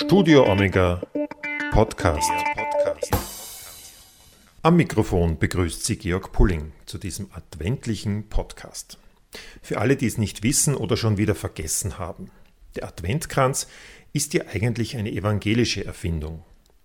Studio 0.00 0.48
Omega 0.48 1.02
Podcast. 1.72 2.30
Am 4.62 4.76
Mikrofon 4.76 5.40
begrüßt 5.40 5.84
Sie 5.84 5.96
Georg 5.98 6.30
Pulling 6.30 6.70
zu 6.86 6.98
diesem 6.98 7.28
adventlichen 7.32 8.28
Podcast. 8.28 8.98
Für 9.60 9.78
alle, 9.78 9.96
die 9.96 10.06
es 10.06 10.16
nicht 10.16 10.44
wissen 10.44 10.76
oder 10.76 10.96
schon 10.96 11.18
wieder 11.18 11.34
vergessen 11.34 11.98
haben. 11.98 12.30
Der 12.76 12.84
Adventkranz 12.84 13.66
ist 14.12 14.34
ja 14.34 14.44
eigentlich 14.46 14.96
eine 14.96 15.10
evangelische 15.10 15.84
Erfindung. 15.84 16.44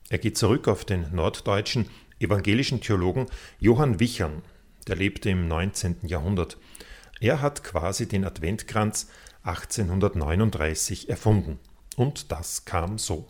Er 0.10 0.18
geht 0.18 0.36
zurück 0.36 0.68
auf 0.68 0.84
den 0.84 1.14
norddeutschen 1.14 1.90
evangelischen 2.20 2.82
Theologen 2.82 3.28
Johann 3.60 4.00
Wichern, 4.00 4.42
der 4.88 4.96
lebte 4.96 5.30
im 5.30 5.48
19. 5.48 5.98
Jahrhundert. 6.02 6.58
Er 7.22 7.42
hat 7.42 7.64
quasi 7.64 8.08
den 8.08 8.26
Adventkranz 8.26 9.08
1839 9.44 11.10
erfunden. 11.10 11.60
Und 11.96 12.32
das 12.32 12.66
kam 12.66 12.98
so. 12.98 13.28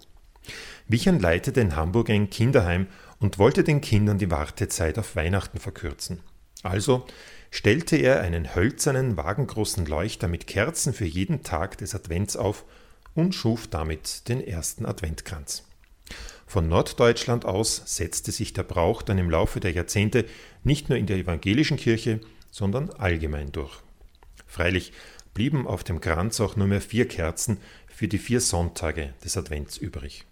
Wichern 0.87 1.19
leitete 1.19 1.61
in 1.61 1.75
Hamburg 1.75 2.09
ein 2.09 2.29
Kinderheim 2.29 2.87
und 3.19 3.39
wollte 3.39 3.63
den 3.63 3.81
Kindern 3.81 4.17
die 4.17 4.31
Wartezeit 4.31 4.99
auf 4.99 5.15
Weihnachten 5.15 5.59
verkürzen. 5.59 6.19
Also 6.61 7.05
stellte 7.51 7.97
er 7.97 8.21
einen 8.21 8.55
hölzernen, 8.55 9.15
wagengroßen 9.15 9.85
Leuchter 9.85 10.27
mit 10.27 10.47
Kerzen 10.47 10.93
für 10.93 11.05
jeden 11.05 11.43
Tag 11.43 11.77
des 11.77 11.93
Advents 11.93 12.35
auf 12.35 12.65
und 13.13 13.35
schuf 13.35 13.67
damit 13.67 14.27
den 14.27 14.45
ersten 14.45 14.85
Adventkranz. 14.85 15.63
Von 16.47 16.67
Norddeutschland 16.67 17.45
aus 17.45 17.81
setzte 17.85 18.31
sich 18.31 18.53
der 18.53 18.63
Brauch 18.63 19.01
dann 19.01 19.17
im 19.17 19.29
Laufe 19.29 19.59
der 19.59 19.71
Jahrzehnte 19.71 20.25
nicht 20.63 20.89
nur 20.89 20.97
in 20.97 21.05
der 21.05 21.17
evangelischen 21.17 21.77
Kirche, 21.77 22.19
sondern 22.51 22.89
allgemein 22.91 23.51
durch. 23.51 23.81
Freilich 24.45 24.93
blieben 25.33 25.67
auf 25.67 25.83
dem 25.83 25.99
Kranz 25.99 26.39
auch 26.39 26.55
nur 26.55 26.67
mehr 26.67 26.81
vier 26.81 27.07
Kerzen 27.07 27.57
für 27.93 28.07
die 28.07 28.17
vier 28.17 28.41
Sonntage 28.41 29.13
des 29.23 29.37
Advents 29.37 29.77
übrig. 29.77 30.25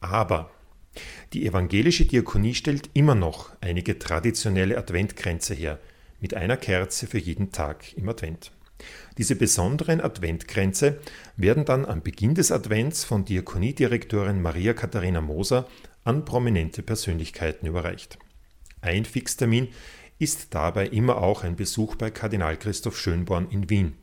Aber 0.00 0.50
die 1.32 1.46
evangelische 1.46 2.04
Diakonie 2.04 2.54
stellt 2.54 2.90
immer 2.94 3.14
noch 3.14 3.50
einige 3.60 3.98
traditionelle 3.98 4.76
Adventkränze 4.76 5.54
her, 5.54 5.78
mit 6.20 6.34
einer 6.34 6.56
Kerze 6.56 7.06
für 7.06 7.18
jeden 7.18 7.52
Tag 7.52 7.96
im 7.96 8.08
Advent. 8.08 8.52
Diese 9.18 9.36
besonderen 9.36 10.00
Adventkränze 10.00 11.00
werden 11.36 11.64
dann 11.64 11.84
am 11.84 12.02
Beginn 12.02 12.34
des 12.34 12.50
Advents 12.50 13.04
von 13.04 13.24
Diakoniedirektorin 13.24 14.42
Maria 14.42 14.72
Katharina 14.72 15.20
Moser 15.20 15.68
an 16.04 16.24
prominente 16.24 16.82
Persönlichkeiten 16.82 17.66
überreicht. 17.66 18.18
Ein 18.80 19.04
Fixtermin 19.04 19.68
ist 20.18 20.54
dabei 20.54 20.86
immer 20.86 21.18
auch 21.18 21.44
ein 21.44 21.56
Besuch 21.56 21.94
bei 21.94 22.10
Kardinal 22.10 22.56
Christoph 22.56 22.98
Schönborn 22.98 23.50
in 23.50 23.70
Wien. 23.70 23.94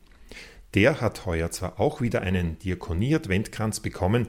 Der 0.77 1.01
hat 1.01 1.25
heuer 1.25 1.49
zwar 1.49 1.79
auch 1.79 2.01
wieder 2.01 2.21
einen 2.21 2.59
Diakonie-Adventkranz 2.59 3.79
bekommen, 3.79 4.27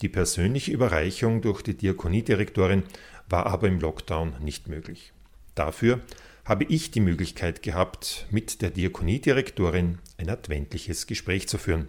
die 0.00 0.08
persönliche 0.08 0.70
Überreichung 0.70 1.42
durch 1.42 1.60
die 1.60 1.76
Diakoniedirektorin 1.76 2.84
war 3.28 3.46
aber 3.46 3.66
im 3.66 3.80
Lockdown 3.80 4.34
nicht 4.38 4.68
möglich. 4.68 5.12
Dafür 5.56 6.00
habe 6.44 6.62
ich 6.62 6.92
die 6.92 7.00
Möglichkeit 7.00 7.64
gehabt, 7.64 8.28
mit 8.30 8.62
der 8.62 8.70
Diakoniedirektorin 8.70 9.98
ein 10.18 10.30
adventliches 10.30 11.08
Gespräch 11.08 11.48
zu 11.48 11.58
führen. 11.58 11.88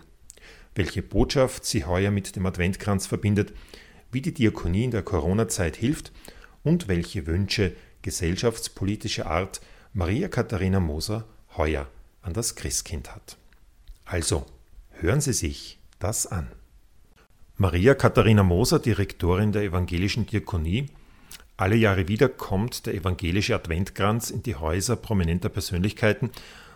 Welche 0.73 1.03
Botschaft 1.03 1.63
sie 1.63 1.85
heuer 1.85 2.09
mit 2.09 2.35
dem 2.35 2.47
Adventkranz 2.47 3.05
verbindet, 3.05 3.53
wie 4.11 4.21
die 4.21 4.33
Diakonie 4.33 4.85
in 4.85 4.91
der 4.91 5.03
Corona-Zeit 5.03 5.75
hilft 5.75 6.11
und 6.63 6.87
welche 6.87 7.27
Wünsche 7.27 7.73
gesellschaftspolitischer 8.01 9.27
Art 9.27 9.61
Maria 9.93 10.29
Katharina 10.29 10.79
Moser 10.79 11.27
heuer 11.57 11.87
an 12.23 12.33
das 12.33 12.55
Christkind 12.55 13.13
hat. 13.13 13.37
Also, 14.11 14.47
hören 14.89 15.21
Sie 15.21 15.33
sich 15.33 15.77
das 15.99 16.25
an. 16.25 16.47
Maria 17.57 17.93
Katharina 17.93 18.41
Moser, 18.41 18.79
Direktorin 18.79 19.51
der 19.51 19.61
evangelischen 19.61 20.25
Diakonie, 20.25 20.87
alle 21.57 21.75
Jahre 21.75 22.07
wieder 22.07 22.27
kommt 22.27 22.87
der 22.87 22.95
evangelische 22.95 23.53
Adventkranz 23.53 24.31
in 24.31 24.41
die 24.41 24.55
Häuser 24.55 24.95
prominenter 24.95 25.49
Persönlichkeiten, 25.49 26.31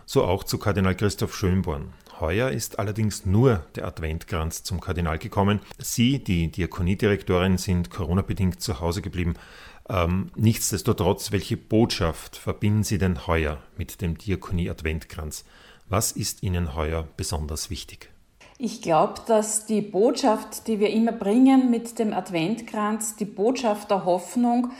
so 0.06 0.22
auch 0.22 0.44
zu 0.44 0.58
Kardinal 0.58 0.94
Christoph 0.94 1.34
Schönborn. 1.34 1.92
Heuer 2.20 2.50
ist 2.50 2.78
allerdings 2.78 3.26
nur 3.26 3.66
der 3.74 3.88
Adventkranz 3.88 4.62
zum 4.62 4.80
Kardinal 4.80 5.18
gekommen. 5.18 5.58
Sie, 5.78 6.22
die 6.22 6.52
Diakoniedirektorin, 6.52 7.58
sind 7.58 7.90
Corona-bedingt 7.90 8.60
zu 8.60 8.78
Hause 8.78 9.02
geblieben. 9.02 9.34
Ähm, 9.88 10.30
nichtsdestotrotz, 10.36 11.32
welche 11.32 11.56
Botschaft 11.56 12.36
verbinden 12.36 12.84
Sie 12.84 12.98
denn 12.98 13.26
heuer 13.26 13.60
mit 13.76 14.02
dem 14.02 14.16
Diakonie-Adventkranz? 14.18 15.44
Was 15.88 16.12
ist 16.12 16.42
Ihnen 16.42 16.74
heuer 16.74 17.06
besonders 17.16 17.68
wichtig? 17.68 18.10
Ich 18.56 18.80
glaube, 18.80 19.14
dass 19.26 19.66
die 19.66 19.82
Botschaft, 19.82 20.66
die 20.66 20.80
wir 20.80 20.90
immer 20.90 21.12
bringen 21.12 21.70
mit 21.70 21.98
dem 21.98 22.14
Adventkranz, 22.14 23.16
die 23.16 23.26
Botschaft 23.26 23.90
der 23.90 24.06
Hoffnung, 24.06 24.70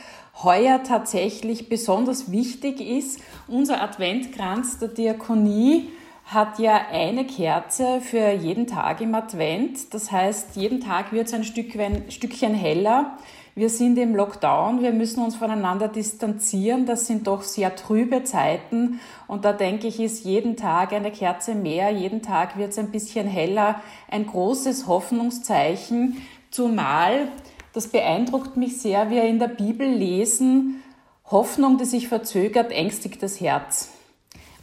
heuer 0.41 0.81
tatsächlich 0.83 1.69
besonders 1.69 2.31
wichtig 2.31 2.81
ist. 2.81 3.19
Unser 3.47 3.81
Adventkranz 3.81 4.79
der 4.79 4.87
Diakonie 4.87 5.89
hat 6.25 6.57
ja 6.57 6.87
eine 6.91 7.27
Kerze 7.27 8.01
für 8.01 8.31
jeden 8.31 8.65
Tag 8.65 8.99
im 9.01 9.13
Advent. 9.13 9.93
Das 9.93 10.11
heißt, 10.11 10.55
jeden 10.55 10.81
Tag 10.81 11.11
wird 11.11 11.27
es 11.27 11.33
ein 11.33 11.43
Stückchen 11.43 12.55
heller. 12.55 13.17
Wir 13.57 13.69
sind 13.69 13.97
im 13.97 14.17
Lockdown, 14.17 14.81
wir 14.81 14.91
müssen 14.91 15.23
uns 15.23 15.37
voneinander 15.37 15.87
distanzieren. 15.87 16.85
Das 16.85 17.07
sind 17.07 17.25
doch 17.27 17.41
sehr 17.41 17.73
trübe 17.77 18.25
Zeiten. 18.25 18.99
Und 19.27 19.45
da 19.45 19.53
denke 19.53 19.87
ich, 19.87 20.01
ist 20.01 20.25
jeden 20.25 20.57
Tag 20.57 20.91
eine 20.91 21.09
Kerze 21.09 21.55
mehr, 21.55 21.89
jeden 21.89 22.21
Tag 22.21 22.57
wird 22.57 22.71
es 22.71 22.77
ein 22.77 22.91
bisschen 22.91 23.27
heller. 23.27 23.81
Ein 24.11 24.27
großes 24.27 24.87
Hoffnungszeichen. 24.87 26.21
Zumal, 26.51 27.29
das 27.71 27.87
beeindruckt 27.87 28.57
mich 28.57 28.81
sehr, 28.81 29.09
wir 29.09 29.23
in 29.23 29.39
der 29.39 29.47
Bibel 29.47 29.87
lesen, 29.87 30.83
Hoffnung, 31.31 31.77
die 31.77 31.85
sich 31.85 32.09
verzögert, 32.09 32.73
ängstigt 32.73 33.23
das 33.23 33.39
Herz. 33.39 33.94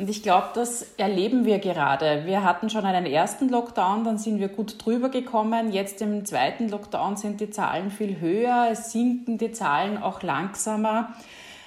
Und 0.03 0.11
ich 0.11 0.25
glaube, 0.25 0.49
das 0.55 0.83
erleben 0.97 1.45
wir 1.45 1.61
gerade. 1.61 2.27
Wir 2.27 2.43
hatten 2.43 2.69
schon 2.69 2.85
einen 2.85 3.07
ersten 3.07 3.49
Lockdown, 3.49 4.03
dann 4.03 4.19
sind 4.19 4.41
wir 4.41 4.49
gut 4.49 4.85
drüber 4.85 5.11
gekommen. 5.11 5.71
Jetzt 5.71 6.03
im 6.03 6.25
zweiten 6.25 6.69
Lockdown 6.69 7.17
sind 7.17 7.41
die 7.41 7.51
Zahlen 7.51 7.93
viel 7.93 8.19
höher, 8.19 8.67
es 8.73 8.91
sinken 8.91 9.39
die 9.39 9.53
Zahlen 9.53 10.03
auch 10.03 10.25
langsamer. 10.25 11.15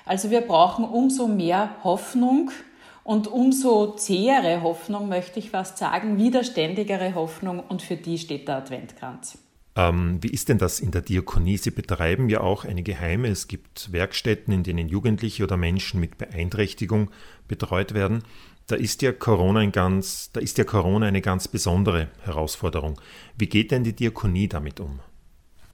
Also 0.05 0.31
wir 0.31 0.41
brauchen 0.41 0.83
umso 0.83 1.27
mehr 1.27 1.69
Hoffnung 1.85 2.51
und 3.05 3.29
umso 3.29 3.93
zähere 3.93 4.63
Hoffnung, 4.63 5.07
möchte 5.07 5.39
ich 5.39 5.51
fast 5.51 5.77
sagen, 5.77 6.17
widerständigere 6.17 7.15
Hoffnung 7.15 7.63
und 7.65 7.83
für 7.83 7.95
die 7.95 8.17
steht 8.17 8.49
der 8.49 8.57
Adventkranz. 8.57 9.44
Ähm, 9.75 10.19
wie 10.21 10.29
ist 10.29 10.49
denn 10.49 10.57
das 10.57 10.79
in 10.79 10.91
der 10.91 11.01
Diakonie? 11.01 11.57
Sie 11.57 11.71
betreiben 11.71 12.29
ja 12.29 12.41
auch 12.41 12.63
einige 12.63 12.99
Heime. 12.99 13.27
Es 13.27 13.47
gibt 13.47 13.91
Werkstätten, 13.91 14.53
in 14.53 14.63
denen 14.63 14.87
Jugendliche 14.87 15.43
oder 15.43 15.57
Menschen 15.57 15.99
mit 15.99 16.17
Beeinträchtigung 16.17 17.11
betreut 17.47 17.93
werden. 17.93 18.23
Da 18.67 18.75
ist 18.75 19.01
ja 19.01 19.11
Corona 19.11 19.59
ein 19.59 19.71
ganz, 19.71 20.31
da 20.31 20.39
ist 20.39 20.57
ja 20.57 20.63
Corona 20.63 21.07
eine 21.07 21.21
ganz 21.21 21.47
besondere 21.47 22.07
Herausforderung. 22.23 22.99
Wie 23.37 23.47
geht 23.47 23.71
denn 23.71 23.83
die 23.83 23.93
Diakonie 23.93 24.47
damit 24.47 24.79
um? 24.79 24.99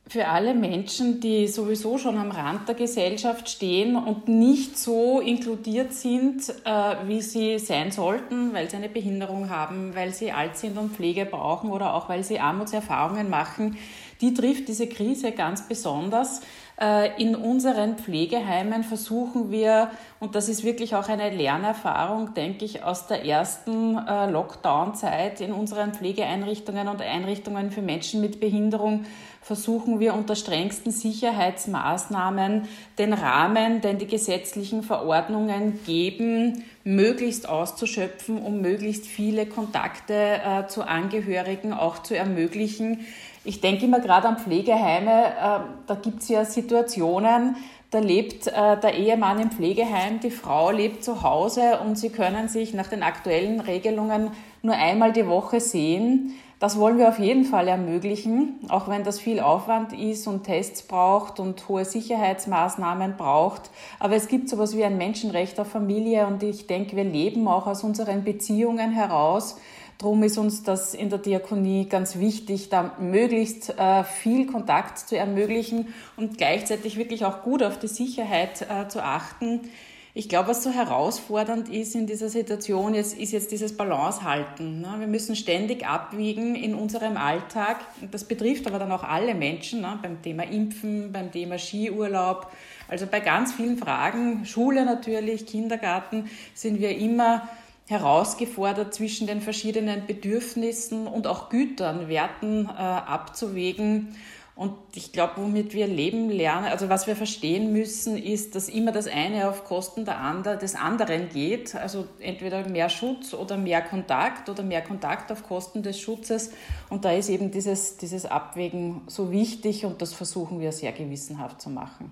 Für 0.07 0.27
alle 0.27 0.53
Menschen, 0.53 1.21
die 1.21 1.47
sowieso 1.47 1.97
schon 1.97 2.17
am 2.17 2.31
Rand 2.31 2.67
der 2.67 2.75
Gesellschaft 2.75 3.47
stehen 3.47 3.95
und 3.95 4.27
nicht 4.27 4.77
so 4.77 5.21
inkludiert 5.21 5.93
sind, 5.93 6.49
äh, 6.65 6.95
wie 7.07 7.21
sie 7.21 7.59
sein 7.59 7.91
sollten, 7.91 8.53
weil 8.53 8.69
sie 8.69 8.75
eine 8.75 8.89
Behinderung 8.89 9.49
haben, 9.49 9.95
weil 9.95 10.11
sie 10.11 10.33
alt 10.33 10.57
sind 10.57 10.77
und 10.77 10.93
Pflege 10.93 11.25
brauchen 11.25 11.71
oder 11.71 11.93
auch 11.93 12.09
weil 12.09 12.23
sie 12.23 12.39
Armutserfahrungen 12.39 13.29
machen, 13.29 13.77
die 14.19 14.33
trifft 14.33 14.67
diese 14.67 14.87
Krise 14.87 15.31
ganz 15.31 15.67
besonders. 15.67 16.41
Äh, 16.79 17.21
in 17.21 17.35
unseren 17.35 17.97
Pflegeheimen 17.97 18.83
versuchen 18.83 19.51
wir, 19.51 19.91
und 20.19 20.35
das 20.35 20.49
ist 20.49 20.63
wirklich 20.63 20.95
auch 20.95 21.09
eine 21.09 21.29
Lernerfahrung, 21.29 22.33
denke 22.33 22.65
ich, 22.65 22.83
aus 22.83 23.07
der 23.07 23.25
ersten 23.25 23.97
äh, 23.97 24.29
Lockdown-Zeit 24.29 25.41
in 25.41 25.53
unseren 25.53 25.93
Pflegeeinrichtungen 25.93 26.87
und 26.87 27.01
Einrichtungen 27.01 27.71
für 27.71 27.81
Menschen 27.81 28.19
mit 28.21 28.39
Behinderung, 28.39 29.05
versuchen 29.41 29.99
wir 29.99 30.13
unter 30.13 30.35
strengsten 30.35 30.91
Sicherheitsmaßnahmen 30.91 32.67
den 32.99 33.13
Rahmen, 33.13 33.81
den 33.81 33.97
die 33.97 34.07
gesetzlichen 34.07 34.83
Verordnungen 34.83 35.79
geben, 35.85 36.63
möglichst 36.83 37.49
auszuschöpfen, 37.49 38.37
um 38.41 38.61
möglichst 38.61 39.07
viele 39.07 39.47
Kontakte 39.47 40.13
äh, 40.13 40.67
zu 40.67 40.83
Angehörigen 40.87 41.73
auch 41.73 42.03
zu 42.03 42.15
ermöglichen. 42.15 43.05
Ich 43.43 43.59
denke 43.59 43.85
immer 43.85 43.99
gerade 43.99 44.27
an 44.27 44.37
Pflegeheime, 44.37 45.25
äh, 45.25 45.59
da 45.87 45.95
gibt 45.99 46.21
es 46.21 46.29
ja 46.29 46.45
Situationen, 46.45 47.55
da 47.89 47.99
lebt 47.99 48.47
äh, 48.47 48.79
der 48.79 48.93
Ehemann 48.93 49.39
im 49.39 49.51
Pflegeheim, 49.51 50.19
die 50.19 50.31
Frau 50.31 50.71
lebt 50.71 51.03
zu 51.03 51.23
Hause 51.23 51.79
und 51.83 51.97
sie 51.97 52.09
können 52.09 52.47
sich 52.47 52.73
nach 52.73 52.87
den 52.87 53.03
aktuellen 53.03 53.59
Regelungen 53.59 54.31
nur 54.61 54.75
einmal 54.75 55.11
die 55.11 55.27
Woche 55.27 55.59
sehen. 55.59 56.35
Das 56.61 56.77
wollen 56.77 56.97
wir 56.97 57.09
auf 57.09 57.19
jeden 57.19 57.43
Fall 57.43 57.67
ermöglichen, 57.67 58.59
auch 58.69 58.87
wenn 58.87 59.03
das 59.03 59.19
viel 59.19 59.41
Aufwand 59.41 59.93
ist 59.93 60.27
und 60.27 60.43
Tests 60.43 60.83
braucht 60.83 61.39
und 61.39 61.67
hohe 61.67 61.83
Sicherheitsmaßnahmen 61.83 63.17
braucht. 63.17 63.71
Aber 63.99 64.15
es 64.15 64.29
gibt 64.29 64.47
sowas 64.47 64.77
wie 64.77 64.85
ein 64.85 64.97
Menschenrecht 64.97 65.59
auf 65.59 65.67
Familie 65.67 66.27
und 66.27 66.43
ich 66.43 66.67
denke, 66.67 66.95
wir 66.95 67.03
leben 67.03 67.47
auch 67.49 67.67
aus 67.67 67.83
unseren 67.83 68.23
Beziehungen 68.23 68.91
heraus 68.91 69.57
Darum 70.01 70.23
ist 70.23 70.39
uns 70.39 70.63
das 70.63 70.95
in 70.95 71.11
der 71.11 71.19
Diakonie 71.19 71.85
ganz 71.87 72.17
wichtig, 72.17 72.69
da 72.69 72.95
möglichst 72.99 73.77
äh, 73.77 74.03
viel 74.03 74.47
Kontakt 74.47 74.97
zu 74.97 75.15
ermöglichen 75.15 75.93
und 76.17 76.39
gleichzeitig 76.39 76.97
wirklich 76.97 77.23
auch 77.23 77.43
gut 77.43 77.61
auf 77.61 77.77
die 77.77 77.87
Sicherheit 77.87 78.63
äh, 78.63 78.87
zu 78.87 79.03
achten. 79.03 79.69
Ich 80.13 80.27
glaube, 80.27 80.49
was 80.49 80.61
so 80.61 80.71
herausfordernd 80.71 81.69
ist 81.69 81.95
in 81.95 82.05
dieser 82.05 82.27
Situation, 82.27 82.93
jetzt, 82.93 83.17
ist 83.17 83.31
jetzt 83.31 83.51
dieses 83.51 83.77
Balance 83.77 84.23
halten. 84.23 84.81
Ne? 84.81 84.95
Wir 84.99 85.07
müssen 85.07 85.37
ständig 85.37 85.87
abwiegen 85.87 86.55
in 86.55 86.75
unserem 86.75 87.15
Alltag. 87.15 87.77
Das 88.11 88.25
betrifft 88.25 88.67
aber 88.67 88.77
dann 88.77 88.91
auch 88.91 89.03
alle 89.03 89.33
Menschen, 89.33 89.79
ne? 89.79 89.97
beim 90.01 90.21
Thema 90.21 90.43
Impfen, 90.43 91.13
beim 91.13 91.31
Thema 91.31 91.57
Skiurlaub. 91.57 92.51
Also 92.89 93.07
bei 93.07 93.21
ganz 93.21 93.53
vielen 93.53 93.77
Fragen, 93.77 94.45
Schule 94.45 94.83
natürlich, 94.83 95.45
Kindergarten, 95.45 96.29
sind 96.53 96.81
wir 96.81 96.97
immer 96.97 97.47
herausgefordert, 97.87 98.93
zwischen 98.93 99.27
den 99.27 99.39
verschiedenen 99.39 100.07
Bedürfnissen 100.07 101.07
und 101.07 101.25
auch 101.25 101.47
Gütern, 101.49 102.09
Werten 102.09 102.65
äh, 102.65 102.69
abzuwägen. 102.69 104.15
Und 104.55 104.73
ich 104.95 105.13
glaube, 105.13 105.33
womit 105.37 105.73
wir 105.73 105.87
leben 105.87 106.29
lernen, 106.29 106.67
also 106.67 106.89
was 106.89 107.07
wir 107.07 107.15
verstehen 107.15 107.71
müssen, 107.71 108.17
ist, 108.17 108.53
dass 108.53 108.67
immer 108.67 108.91
das 108.91 109.07
eine 109.07 109.49
auf 109.49 109.63
Kosten 109.63 110.03
der 110.03 110.19
andere, 110.19 110.57
des 110.57 110.75
anderen 110.75 111.29
geht. 111.29 111.73
Also 111.73 112.05
entweder 112.19 112.67
mehr 112.67 112.89
Schutz 112.89 113.33
oder 113.33 113.57
mehr 113.57 113.81
Kontakt 113.81 114.49
oder 114.49 114.61
mehr 114.61 114.81
Kontakt 114.81 115.31
auf 115.31 115.43
Kosten 115.43 115.83
des 115.83 115.99
Schutzes. 115.99 116.51
Und 116.89 117.05
da 117.05 117.11
ist 117.11 117.29
eben 117.29 117.49
dieses, 117.49 117.97
dieses 117.97 118.25
Abwägen 118.25 119.01
so 119.07 119.31
wichtig 119.31 119.85
und 119.85 120.01
das 120.01 120.13
versuchen 120.13 120.59
wir 120.59 120.73
sehr 120.73 120.91
gewissenhaft 120.91 121.61
zu 121.61 121.69
machen. 121.69 122.11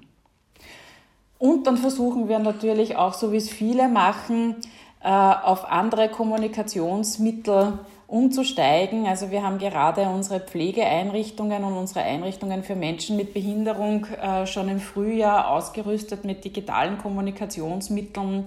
Und 1.38 1.68
dann 1.68 1.78
versuchen 1.78 2.30
wir 2.30 2.40
natürlich 2.40 2.96
auch, 2.96 3.14
so 3.14 3.32
wie 3.32 3.38
es 3.38 3.50
viele 3.50 3.90
machen, 3.90 4.56
äh, 5.02 5.10
auf 5.10 5.66
andere 5.66 6.10
Kommunikationsmittel 6.10 7.80
umzusteigen. 8.10 9.06
Also 9.06 9.30
wir 9.30 9.44
haben 9.44 9.60
gerade 9.60 10.02
unsere 10.10 10.40
Pflegeeinrichtungen 10.40 11.64
und 11.64 11.74
unsere 11.74 12.02
Einrichtungen 12.02 12.64
für 12.64 12.76
Menschen 12.76 13.16
mit 13.16 13.34
Behinderung 13.34 14.06
äh, 14.06 14.48
schon 14.48 14.68
im 14.68 14.80
Frühjahr 14.80 15.50
ausgerüstet 15.50 16.26
mit 16.26 16.44
digitalen 16.44 16.98
Kommunikationsmitteln. 16.98 18.46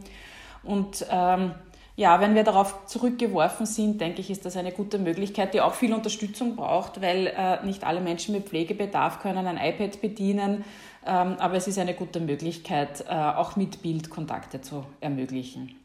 Und 0.64 1.06
ähm, 1.10 1.52
ja, 1.94 2.20
wenn 2.20 2.34
wir 2.34 2.42
darauf 2.42 2.86
zurückgeworfen 2.86 3.66
sind, 3.66 4.00
denke 4.00 4.20
ich, 4.20 4.30
ist 4.30 4.44
das 4.44 4.56
eine 4.56 4.72
gute 4.72 4.98
Möglichkeit, 4.98 5.54
die 5.54 5.60
auch 5.60 5.74
viel 5.74 5.94
Unterstützung 5.94 6.56
braucht, 6.56 7.00
weil 7.00 7.28
äh, 7.28 7.64
nicht 7.64 7.84
alle 7.84 8.00
Menschen 8.00 8.34
mit 8.34 8.48
Pflegebedarf 8.48 9.20
können 9.20 9.46
ein 9.46 9.58
iPad 9.58 10.00
bedienen. 10.00 10.64
Ähm, 11.06 11.36
aber 11.38 11.54
es 11.54 11.68
ist 11.68 11.78
eine 11.78 11.94
gute 11.94 12.18
Möglichkeit, 12.18 13.04
äh, 13.08 13.14
auch 13.14 13.54
mit 13.54 13.82
Bild 13.82 14.10
Kontakte 14.10 14.60
zu 14.60 14.84
ermöglichen. 15.00 15.81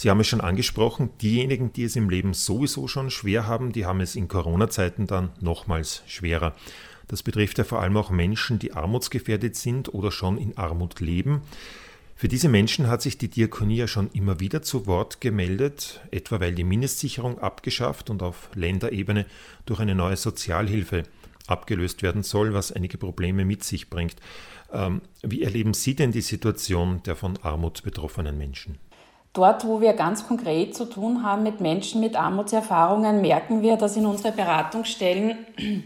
Sie 0.00 0.08
haben 0.08 0.20
es 0.20 0.28
schon 0.28 0.40
angesprochen, 0.40 1.10
diejenigen, 1.20 1.74
die 1.74 1.84
es 1.84 1.94
im 1.94 2.08
Leben 2.08 2.32
sowieso 2.32 2.88
schon 2.88 3.10
schwer 3.10 3.46
haben, 3.46 3.70
die 3.72 3.84
haben 3.84 4.00
es 4.00 4.16
in 4.16 4.28
Corona-Zeiten 4.28 5.06
dann 5.06 5.28
nochmals 5.42 6.02
schwerer. 6.06 6.54
Das 7.06 7.22
betrifft 7.22 7.58
ja 7.58 7.64
vor 7.64 7.82
allem 7.82 7.98
auch 7.98 8.08
Menschen, 8.08 8.58
die 8.58 8.72
armutsgefährdet 8.72 9.56
sind 9.56 9.92
oder 9.92 10.10
schon 10.10 10.38
in 10.38 10.56
Armut 10.56 11.00
leben. 11.00 11.42
Für 12.16 12.28
diese 12.28 12.48
Menschen 12.48 12.86
hat 12.86 13.02
sich 13.02 13.18
die 13.18 13.28
Diakonie 13.28 13.76
ja 13.76 13.86
schon 13.86 14.10
immer 14.12 14.40
wieder 14.40 14.62
zu 14.62 14.86
Wort 14.86 15.20
gemeldet, 15.20 16.00
etwa 16.10 16.40
weil 16.40 16.54
die 16.54 16.64
Mindestsicherung 16.64 17.38
abgeschafft 17.38 18.08
und 18.08 18.22
auf 18.22 18.48
Länderebene 18.54 19.26
durch 19.66 19.80
eine 19.80 19.94
neue 19.94 20.16
Sozialhilfe 20.16 21.02
abgelöst 21.46 22.02
werden 22.02 22.22
soll, 22.22 22.54
was 22.54 22.72
einige 22.72 22.96
Probleme 22.96 23.44
mit 23.44 23.64
sich 23.64 23.90
bringt. 23.90 24.16
Ähm, 24.72 25.02
wie 25.22 25.42
erleben 25.42 25.74
Sie 25.74 25.94
denn 25.94 26.10
die 26.10 26.22
Situation 26.22 27.02
der 27.02 27.16
von 27.16 27.36
Armut 27.42 27.82
betroffenen 27.82 28.38
Menschen? 28.38 28.78
Dort, 29.32 29.64
wo 29.64 29.80
wir 29.80 29.92
ganz 29.92 30.26
konkret 30.26 30.74
zu 30.74 30.86
tun 30.86 31.22
haben 31.22 31.44
mit 31.44 31.60
Menschen 31.60 32.00
mit 32.00 32.16
Armutserfahrungen, 32.16 33.20
merken 33.20 33.62
wir, 33.62 33.76
dass 33.76 33.96
in 33.96 34.04
unsere 34.04 34.32
Beratungsstellen, 34.32 35.38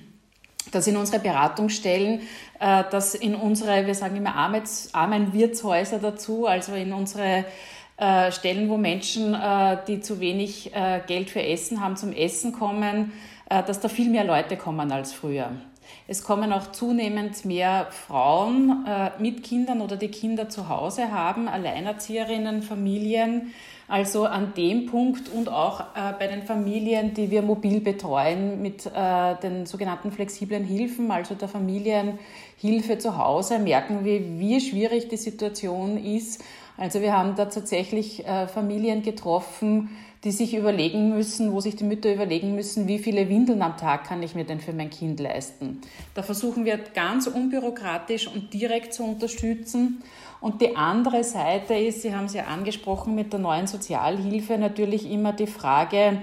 dass 0.73 0.87
in 0.87 0.96
unsere 0.96 1.23
Beratungsstellen, 1.23 2.20
äh, 2.58 2.85
dass 2.91 3.14
in 3.14 3.35
unsere, 3.35 3.87
wir 3.87 3.94
sagen 3.94 4.17
immer 4.17 4.35
armen 4.35 5.32
Wirtshäuser 5.35 5.99
dazu, 5.99 6.46
also 6.46 6.73
in 6.75 6.94
unsere 6.94 7.44
äh, 7.99 8.32
Stellen, 8.32 8.70
wo 8.70 8.79
Menschen, 8.79 9.35
äh, 9.35 9.76
die 9.87 10.00
zu 10.00 10.20
wenig 10.20 10.73
Geld 11.06 11.29
für 11.29 11.43
Essen 11.43 11.82
haben, 11.82 11.96
zum 11.96 12.12
Essen 12.12 12.52
kommen, 12.52 13.12
dass 13.46 13.79
da 13.79 13.88
viel 13.88 14.08
mehr 14.08 14.25
Leute 14.25 14.56
kommen 14.56 14.91
als 14.91 15.12
früher. 15.12 15.50
Es 16.06 16.22
kommen 16.22 16.52
auch 16.52 16.72
zunehmend 16.72 17.44
mehr 17.44 17.88
Frauen 17.90 18.84
äh, 18.86 19.10
mit 19.19 19.42
Kindern 19.42 19.81
oder 19.81 19.96
die 19.96 20.08
Kinder 20.08 20.48
zu 20.48 20.69
Hause 20.69 21.12
haben, 21.12 21.48
Alleinerzieherinnen, 21.48 22.62
Familien. 22.62 23.52
Also 23.86 24.25
an 24.25 24.54
dem 24.54 24.86
Punkt 24.86 25.28
und 25.28 25.50
auch 25.50 25.81
äh, 25.81 26.12
bei 26.19 26.26
den 26.26 26.42
Familien, 26.42 27.12
die 27.12 27.31
wir 27.31 27.42
mobil 27.42 27.81
betreuen 27.81 28.62
mit 28.62 28.86
äh, 28.86 29.34
den 29.42 29.66
sogenannten 29.66 30.10
flexiblen 30.10 30.64
Hilfen, 30.64 31.10
also 31.10 31.34
der 31.34 31.48
Familienhilfe 31.48 32.98
zu 32.98 33.19
Hause, 33.19 33.58
merken 33.58 34.04
wir, 34.04 34.20
wie 34.38 34.60
schwierig 34.60 35.08
die 35.08 35.19
Situation 35.19 36.02
ist. 36.02 36.42
Also 36.76 37.00
wir 37.02 37.16
haben 37.16 37.36
da 37.36 37.44
tatsächlich 37.44 38.25
Familien 38.52 39.02
getroffen, 39.02 39.90
die 40.25 40.32
sich 40.32 40.55
überlegen 40.55 41.11
müssen, 41.11 41.53
wo 41.53 41.61
sich 41.61 41.76
die 41.76 41.85
Mütter 41.85 42.12
überlegen 42.12 42.55
müssen, 42.55 42.88
wie 42.88 42.99
viele 42.99 43.29
Windeln 43.29 43.61
am 43.61 43.76
Tag 43.76 44.05
kann 44.05 44.23
ich 44.23 44.35
mir 44.35 44.44
denn 44.44 44.59
für 44.59 44.73
mein 44.73 44.88
Kind 44.88 45.21
leisten. 45.21 45.82
Da 46.15 46.23
versuchen 46.23 46.65
wir 46.65 46.79
ganz 46.79 47.26
unbürokratisch 47.26 48.26
und 48.26 48.53
direkt 48.55 48.94
zu 48.94 49.05
unterstützen. 49.05 50.03
Und 50.41 50.62
die 50.62 50.76
andere 50.76 51.25
Seite 51.25 51.75
ist, 51.75 52.03
Sie 52.03 52.15
haben 52.15 52.25
es 52.25 52.35
ja 52.35 52.44
angesprochen 52.44 53.15
mit 53.15 53.32
der 53.32 53.41
neuen 53.41 53.67
Sozialhilfe, 53.67 54.56
natürlich 54.56 55.11
immer 55.11 55.32
die 55.32 55.47
Frage, 55.47 56.23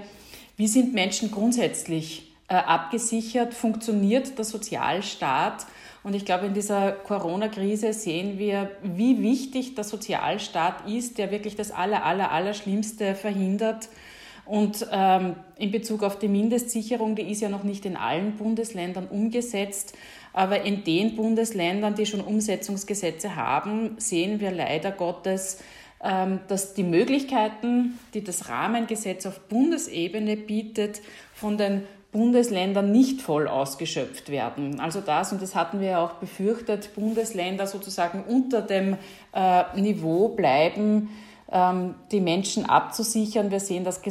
wie 0.56 0.66
sind 0.66 0.94
Menschen 0.94 1.30
grundsätzlich 1.30 2.32
äh, 2.48 2.54
abgesichert, 2.54 3.54
funktioniert 3.54 4.36
der 4.36 4.44
Sozialstaat? 4.44 5.66
Und 6.04 6.14
ich 6.14 6.24
glaube, 6.24 6.46
in 6.46 6.54
dieser 6.54 6.92
Corona-Krise 6.92 7.92
sehen 7.92 8.38
wir, 8.38 8.70
wie 8.82 9.22
wichtig 9.22 9.76
der 9.76 9.84
Sozialstaat 9.84 10.88
ist, 10.88 11.18
der 11.18 11.30
wirklich 11.30 11.54
das 11.54 11.70
Aller, 11.70 12.04
Aller, 12.04 12.32
Allerschlimmste 12.32 13.14
verhindert. 13.14 13.88
Und 14.44 14.86
ähm, 14.90 15.36
in 15.56 15.70
Bezug 15.70 16.02
auf 16.02 16.18
die 16.18 16.26
Mindestsicherung, 16.26 17.14
die 17.14 17.30
ist 17.30 17.40
ja 17.40 17.48
noch 17.48 17.62
nicht 17.62 17.86
in 17.86 17.96
allen 17.96 18.36
Bundesländern 18.36 19.06
umgesetzt, 19.06 19.94
aber 20.32 20.62
in 20.62 20.82
den 20.82 21.14
Bundesländern, 21.14 21.94
die 21.94 22.06
schon 22.06 22.20
Umsetzungsgesetze 22.20 23.36
haben, 23.36 23.94
sehen 23.98 24.40
wir 24.40 24.50
leider 24.50 24.90
Gottes, 24.90 25.60
ähm, 26.02 26.40
dass 26.48 26.74
die 26.74 26.82
Möglichkeiten, 26.82 27.98
die 28.14 28.24
das 28.24 28.48
Rahmengesetz 28.48 29.26
auf 29.26 29.38
Bundesebene 29.42 30.36
bietet, 30.36 31.00
von 31.32 31.56
den 31.56 31.84
Bundesländern 32.12 32.92
nicht 32.92 33.22
voll 33.22 33.48
ausgeschöpft 33.48 34.28
werden. 34.28 34.80
Also 34.80 35.00
das, 35.00 35.32
und 35.32 35.40
das 35.40 35.54
hatten 35.54 35.80
wir 35.80 35.88
ja 35.88 36.04
auch 36.04 36.14
befürchtet, 36.14 36.94
Bundesländer 36.94 37.66
sozusagen 37.66 38.22
unter 38.22 38.60
dem 38.60 38.98
äh, 39.34 39.80
Niveau 39.80 40.28
bleiben, 40.28 41.08
ähm, 41.50 41.94
die 42.12 42.20
Menschen 42.20 42.66
abzusichern. 42.68 43.50
Wir 43.50 43.60
sehen 43.60 43.84
das 43.84 44.02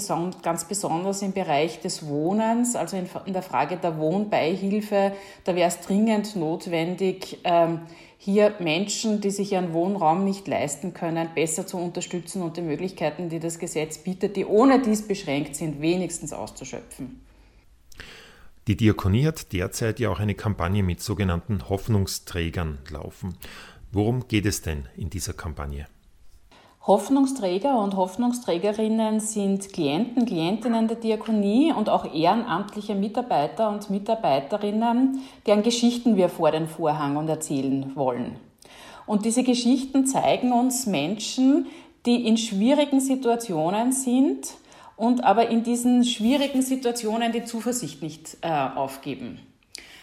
ganz 0.41 0.65
besonders 0.65 1.21
im 1.21 1.33
Bereich 1.33 1.79
des 1.79 2.07
Wohnens, 2.07 2.75
also 2.75 2.97
in, 2.97 3.07
in 3.25 3.33
der 3.33 3.43
Frage 3.43 3.77
der 3.77 3.99
Wohnbeihilfe. 3.99 5.11
Da 5.43 5.55
wäre 5.55 5.67
es 5.67 5.79
dringend 5.81 6.35
notwendig, 6.35 7.39
ähm, 7.43 7.81
hier 8.17 8.53
Menschen, 8.59 9.21
die 9.21 9.31
sich 9.31 9.51
ihren 9.51 9.73
Wohnraum 9.73 10.25
nicht 10.25 10.47
leisten 10.47 10.93
können, 10.93 11.29
besser 11.33 11.65
zu 11.65 11.77
unterstützen 11.77 12.41
und 12.41 12.57
die 12.57 12.61
Möglichkeiten, 12.61 13.29
die 13.29 13.39
das 13.39 13.57
Gesetz 13.57 13.99
bietet, 13.99 14.35
die 14.35 14.45
ohne 14.45 14.79
dies 14.79 15.07
beschränkt 15.07 15.55
sind, 15.55 15.81
wenigstens 15.81 16.31
auszuschöpfen. 16.31 17.19
Die 18.67 18.77
Diakonie 18.77 19.25
hat 19.25 19.53
derzeit 19.53 19.99
ja 19.99 20.11
auch 20.11 20.19
eine 20.19 20.35
Kampagne 20.35 20.83
mit 20.83 21.01
sogenannten 21.01 21.67
Hoffnungsträgern 21.67 22.77
laufen. 22.91 23.35
Worum 23.91 24.27
geht 24.27 24.45
es 24.45 24.61
denn 24.61 24.87
in 24.95 25.09
dieser 25.09 25.33
Kampagne? 25.33 25.87
Hoffnungsträger 26.85 27.79
und 27.79 27.95
Hoffnungsträgerinnen 27.95 29.19
sind 29.19 29.73
Klienten, 29.73 30.27
Klientinnen 30.27 30.87
der 30.87 30.97
Diakonie 30.97 31.73
und 31.73 31.89
auch 31.89 32.13
ehrenamtliche 32.13 32.93
Mitarbeiter 32.93 33.69
und 33.69 33.89
Mitarbeiterinnen, 33.89 35.21
deren 35.47 35.63
Geschichten 35.63 36.15
wir 36.15 36.29
vor 36.29 36.51
den 36.51 36.67
Vorhang 36.67 37.17
und 37.17 37.29
erzählen 37.29 37.95
wollen. 37.95 38.35
Und 39.07 39.25
diese 39.25 39.43
Geschichten 39.43 40.05
zeigen 40.05 40.53
uns 40.53 40.85
Menschen, 40.85 41.65
die 42.05 42.27
in 42.27 42.37
schwierigen 42.37 42.99
Situationen 42.99 43.91
sind, 43.91 44.53
und 45.01 45.23
aber 45.23 45.49
in 45.49 45.63
diesen 45.63 46.05
schwierigen 46.05 46.61
Situationen 46.61 47.31
die 47.31 47.43
Zuversicht 47.43 48.03
nicht 48.03 48.37
äh, 48.41 48.47
aufgeben. 48.47 49.39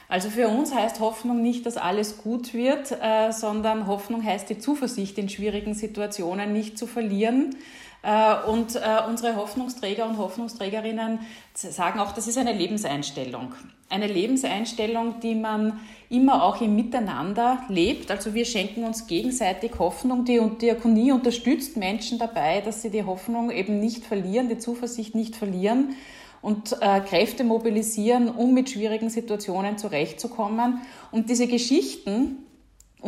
Also 0.09 0.28
für 0.28 0.49
uns 0.49 0.75
heißt 0.75 0.99
Hoffnung 0.99 1.40
nicht, 1.40 1.67
dass 1.67 1.76
alles 1.76 2.19
gut 2.19 2.52
wird, 2.52 2.90
äh, 2.90 3.31
sondern 3.31 3.87
Hoffnung 3.87 4.25
heißt 4.25 4.50
die 4.50 4.59
Zuversicht 4.59 5.17
in 5.17 5.28
schwierigen 5.28 5.75
Situationen 5.75 6.52
nicht 6.52 6.76
zu 6.76 6.88
verlieren, 6.88 7.55
Und 8.02 8.81
unsere 9.09 9.37
Hoffnungsträger 9.37 10.07
und 10.07 10.19
Hoffnungsträgerinnen 10.19 11.19
sagen 11.55 11.99
auch, 11.99 12.12
das 12.12 12.28
ist 12.28 12.38
eine 12.38 12.52
Lebenseinstellung. 12.52 13.55
Eine 13.90 14.07
Lebenseinstellung, 14.07 15.19
die 15.21 15.35
man 15.35 15.81
immer 16.09 16.45
auch 16.45 16.61
im 16.61 16.76
Miteinander 16.76 17.62
lebt. 17.69 18.11
Also 18.11 18.35
wir 18.35 18.45
schenken 18.45 18.85
uns 18.85 19.07
gegenseitig 19.07 19.73
Hoffnung. 19.78 20.25
Die 20.25 20.40
Diakonie 20.61 21.12
unterstützt 21.12 21.76
Menschen 21.76 22.19
dabei, 22.19 22.61
dass 22.61 22.83
sie 22.83 22.90
die 22.90 23.05
Hoffnung 23.05 23.50
eben 23.50 23.81
nicht 23.81 24.05
verlieren, 24.05 24.49
die 24.49 24.59
Zuversicht 24.59 25.14
nicht 25.14 25.37
verlieren 25.37 25.97
und 26.40 26.76
äh, 26.81 27.00
Kräfte 27.00 27.45
mobilisieren, 27.45 28.28
um 28.28 28.55
mit 28.55 28.71
schwierigen 28.71 29.11
Situationen 29.11 29.76
zurechtzukommen. 29.76 30.81
Und 31.11 31.31
diese 31.31 31.47
Geschichten 31.47 32.45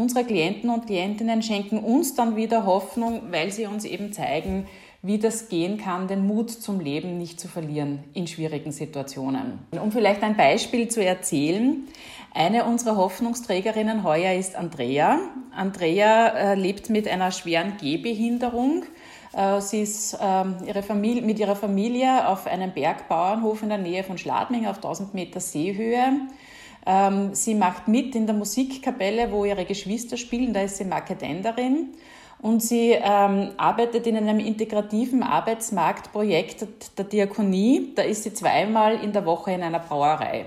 unserer 0.00 0.24
Klienten 0.24 0.70
und 0.70 0.86
Klientinnen 0.86 1.42
schenken 1.42 1.78
uns 1.78 2.14
dann 2.14 2.36
wieder 2.36 2.64
Hoffnung, 2.64 3.22
weil 3.30 3.52
sie 3.52 3.66
uns 3.66 3.84
eben 3.84 4.12
zeigen, 4.12 4.66
wie 5.02 5.18
das 5.18 5.48
gehen 5.48 5.78
kann, 5.78 6.08
den 6.08 6.26
Mut 6.26 6.50
zum 6.50 6.78
Leben 6.78 7.16
nicht 7.16 7.40
zu 7.40 7.48
verlieren 7.48 8.04
in 8.12 8.26
schwierigen 8.26 8.70
Situationen. 8.70 9.60
Um 9.72 9.92
vielleicht 9.92 10.22
ein 10.22 10.36
Beispiel 10.36 10.88
zu 10.88 11.02
erzählen, 11.02 11.88
eine 12.32 12.64
unserer 12.64 12.96
Hoffnungsträgerinnen 12.96 14.04
heuer 14.04 14.34
ist 14.34 14.56
Andrea. 14.56 15.18
Andrea 15.54 16.28
äh, 16.28 16.54
lebt 16.54 16.90
mit 16.90 17.08
einer 17.08 17.32
schweren 17.32 17.76
Gehbehinderung. 17.78 18.84
Äh, 19.32 19.60
sie 19.60 19.80
ist 19.80 20.18
ähm, 20.20 20.56
ihre 20.66 20.82
Familie, 20.82 21.22
mit 21.22 21.38
ihrer 21.38 21.56
Familie 21.56 22.28
auf 22.28 22.46
einem 22.46 22.72
Bergbauernhof 22.72 23.62
in 23.62 23.70
der 23.70 23.78
Nähe 23.78 24.04
von 24.04 24.18
Schladming 24.18 24.66
auf 24.66 24.76
1000 24.76 25.14
Meter 25.14 25.40
Seehöhe. 25.40 26.12
Ähm, 26.86 27.34
sie 27.34 27.54
macht 27.54 27.88
mit 27.88 28.14
in 28.14 28.26
der 28.26 28.34
Musikkapelle, 28.34 29.30
wo 29.32 29.44
ihre 29.44 29.64
Geschwister 29.64 30.16
spielen. 30.16 30.52
Da 30.52 30.62
ist 30.62 30.78
sie 30.78 30.84
Marketenderin 30.84 31.90
und 32.42 32.62
sie 32.62 32.92
ähm, 32.92 33.50
arbeitet 33.58 34.06
in 34.06 34.16
einem 34.16 34.40
integrativen 34.40 35.22
Arbeitsmarktprojekt 35.22 36.98
der 36.98 37.04
Diakonie. 37.04 37.92
Da 37.94 38.02
ist 38.02 38.22
sie 38.22 38.32
zweimal 38.32 39.02
in 39.02 39.12
der 39.12 39.26
Woche 39.26 39.52
in 39.52 39.62
einer 39.62 39.78
Brauerei. 39.78 40.46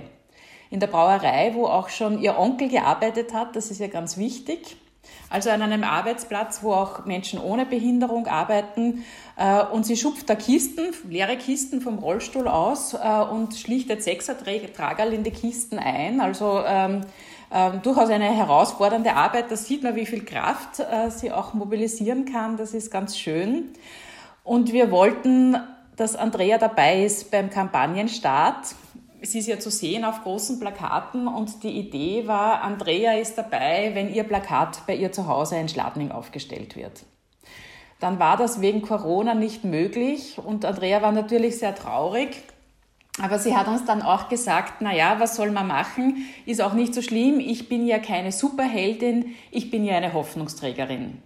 In 0.71 0.79
der 0.79 0.87
Brauerei, 0.87 1.51
wo 1.53 1.67
auch 1.67 1.89
schon 1.89 2.19
ihr 2.19 2.39
Onkel 2.39 2.67
gearbeitet 2.67 3.33
hat, 3.33 3.55
das 3.55 3.69
ist 3.69 3.79
ja 3.79 3.87
ganz 3.87 4.17
wichtig. 4.17 4.77
Also 5.29 5.49
an 5.49 5.61
einem 5.61 5.83
Arbeitsplatz, 5.83 6.63
wo 6.63 6.73
auch 6.73 7.05
Menschen 7.05 7.39
ohne 7.39 7.65
Behinderung 7.65 8.25
arbeiten. 8.27 9.03
Äh, 9.35 9.63
und 9.65 9.85
sie 9.85 9.97
schupft 9.97 10.29
da 10.29 10.35
Kisten, 10.35 10.93
leere 11.09 11.37
Kisten 11.37 11.81
vom 11.81 11.97
Rollstuhl 11.97 12.47
aus 12.47 12.93
äh, 12.93 12.97
und 13.31 13.55
schlichtet 13.55 14.03
Sechsertragerl 14.03 15.13
in 15.13 15.23
die 15.23 15.31
Kisten 15.31 15.79
ein. 15.79 16.21
Also 16.21 16.61
ähm, 16.65 17.01
ähm, 17.51 17.81
durchaus 17.83 18.09
eine 18.09 18.25
herausfordernde 18.25 19.15
Arbeit. 19.15 19.51
Da 19.51 19.55
sieht 19.55 19.83
man, 19.83 19.95
wie 19.95 20.05
viel 20.05 20.25
Kraft 20.25 20.79
äh, 20.79 21.09
sie 21.09 21.31
auch 21.31 21.53
mobilisieren 21.53 22.25
kann. 22.25 22.57
Das 22.57 22.73
ist 22.73 22.91
ganz 22.91 23.17
schön. 23.17 23.69
Und 24.43 24.73
wir 24.73 24.91
wollten, 24.91 25.57
dass 25.95 26.15
Andrea 26.15 26.57
dabei 26.57 27.03
ist 27.03 27.31
beim 27.31 27.49
Kampagnenstart. 27.49 28.75
Sie 29.21 29.39
ist 29.39 29.47
ja 29.47 29.57
zu 29.57 29.69
sehen 29.69 30.03
auf 30.03 30.23
großen 30.23 30.59
Plakaten 30.59 31.27
und 31.27 31.63
die 31.63 31.79
Idee 31.79 32.27
war, 32.27 32.61
Andrea 32.61 33.13
ist 33.13 33.37
dabei, 33.37 33.91
wenn 33.93 34.13
ihr 34.13 34.23
Plakat 34.25 34.85
bei 34.85 34.95
ihr 34.95 35.13
zu 35.13 35.27
Hause 35.27 35.55
in 35.55 35.69
Schladming 35.69 36.11
aufgestellt 36.11 36.75
wird. 36.75 37.05
Dann 38.03 38.19
war 38.19 38.36
das 38.36 38.60
wegen 38.60 38.81
Corona 38.81 39.33
nicht 39.33 39.63
möglich 39.63 40.38
und 40.38 40.65
Andrea 40.65 41.01
war 41.01 41.13
natürlich 41.13 41.57
sehr 41.57 41.74
traurig. 41.74 42.43
Aber 43.22 43.39
sie 43.39 43.55
hat 43.55 43.69
uns 43.69 43.86
dann 43.86 44.01
auch 44.01 44.27
gesagt, 44.27 44.81
na 44.81 44.93
ja, 44.93 45.22
was 45.22 45.38
soll 45.38 45.51
man 45.51 45.67
machen? 45.67 46.25
Ist 46.45 46.62
auch 46.62 46.74
nicht 46.74 46.93
so 46.93 47.01
schlimm. 47.01 47.39
Ich 47.39 47.69
bin 47.69 47.88
ja 47.88 48.00
keine 48.00 48.33
Superheldin, 48.33 49.36
ich 49.51 49.72
bin 49.72 49.86
ja 49.86 49.95
eine 49.95 50.12
Hoffnungsträgerin. 50.12 51.19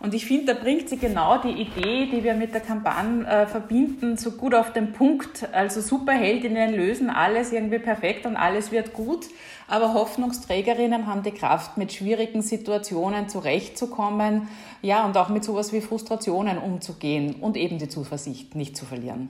Und 0.00 0.14
ich 0.14 0.26
finde, 0.26 0.54
da 0.54 0.60
bringt 0.60 0.88
sie 0.88 0.96
genau 0.96 1.38
die 1.38 1.50
Idee, 1.50 2.06
die 2.06 2.24
wir 2.24 2.34
mit 2.34 2.54
der 2.54 2.62
Kampagne 2.62 3.24
äh, 3.26 3.46
verbinden, 3.46 4.16
so 4.16 4.32
gut 4.32 4.54
auf 4.54 4.72
den 4.72 4.92
Punkt. 4.92 5.46
Also 5.52 5.80
Superheldinnen 5.80 6.74
lösen 6.74 7.08
alles 7.08 7.52
irgendwie 7.52 7.78
perfekt 7.78 8.26
und 8.26 8.34
alles 8.34 8.72
wird 8.72 8.94
gut. 8.94 9.26
Aber 9.70 9.94
Hoffnungsträgerinnen 9.94 11.06
haben 11.06 11.22
die 11.22 11.30
Kraft, 11.30 11.76
mit 11.76 11.92
schwierigen 11.92 12.42
Situationen 12.42 13.28
zurechtzukommen. 13.28 14.48
Ja, 14.82 15.06
und 15.06 15.16
auch 15.16 15.28
mit 15.28 15.44
sowas 15.44 15.72
wie 15.72 15.80
Frustrationen 15.80 16.58
umzugehen 16.58 17.36
und 17.36 17.56
eben 17.56 17.78
die 17.78 17.88
Zuversicht 17.88 18.56
nicht 18.56 18.76
zu 18.76 18.84
verlieren. 18.84 19.28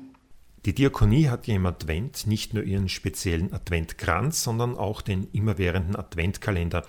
Die 0.65 0.75
Diakonie 0.75 1.29
hat 1.29 1.47
ja 1.47 1.57
im 1.57 1.67
Advent 1.67 2.27
nicht 2.27 2.55
nur 2.55 2.63
ihren 2.63 2.89
speziellen 2.89 3.53
Adventkranz, 3.53 4.43
sondern 4.43 4.79
auch 4.79 5.03
den 5.03 5.29
immerwährenden 5.33 5.95
Adventkalender 5.95 6.87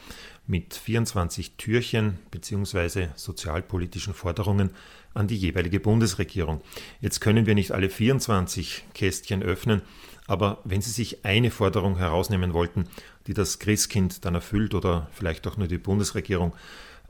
mit 0.48 0.74
24 0.74 1.56
Türchen 1.58 2.20
bzw. 2.32 3.08
sozialpolitischen 3.16 4.14
Forderungen 4.14 4.72
an 5.14 5.28
die 5.28 5.38
jeweilige 5.38 5.82
Bundesregierung. 5.82 6.62
Jetzt 7.02 7.20
können 7.20 7.46
wir 7.46 7.56
nicht 7.56 7.72
alle 7.72 7.90
24 7.90 8.86
Kästchen 8.94 9.44
öffnen, 9.44 9.82
aber 10.28 10.60
wenn 10.64 10.82
Sie 10.82 10.92
sich 10.92 11.26
eine 11.26 11.52
Forderung 11.52 11.98
herausnehmen 11.98 12.54
wollten, 12.54 12.86
die 13.28 13.34
das 13.34 13.60
Christkind 13.60 14.26
dann 14.26 14.36
erfüllt 14.36 14.74
oder 14.74 15.08
vielleicht 15.12 15.48
auch 15.48 15.58
nur 15.58 15.68
die 15.68 15.78
Bundesregierung, 15.78 16.54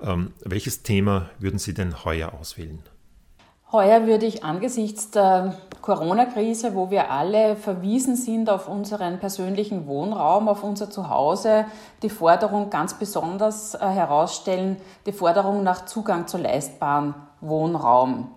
ähm, 0.01 0.33
welches 0.43 0.83
Thema 0.83 1.29
würden 1.39 1.59
Sie 1.59 1.73
denn 1.73 2.03
heuer 2.05 2.33
auswählen? 2.33 2.79
Heuer 3.71 4.05
würde 4.05 4.25
ich 4.25 4.43
angesichts 4.43 5.11
der 5.11 5.55
Corona-Krise, 5.81 6.75
wo 6.75 6.91
wir 6.91 7.09
alle 7.09 7.55
verwiesen 7.55 8.17
sind 8.17 8.49
auf 8.49 8.67
unseren 8.67 9.19
persönlichen 9.19 9.87
Wohnraum, 9.87 10.49
auf 10.49 10.63
unser 10.63 10.89
Zuhause, 10.89 11.65
die 12.03 12.09
Forderung 12.09 12.69
ganz 12.69 12.95
besonders 12.95 13.75
äh, 13.75 13.79
herausstellen, 13.79 14.75
die 15.05 15.13
Forderung 15.13 15.63
nach 15.63 15.85
Zugang 15.85 16.27
zu 16.27 16.37
leistbaren 16.37 17.15
Wohnraum. 17.39 18.31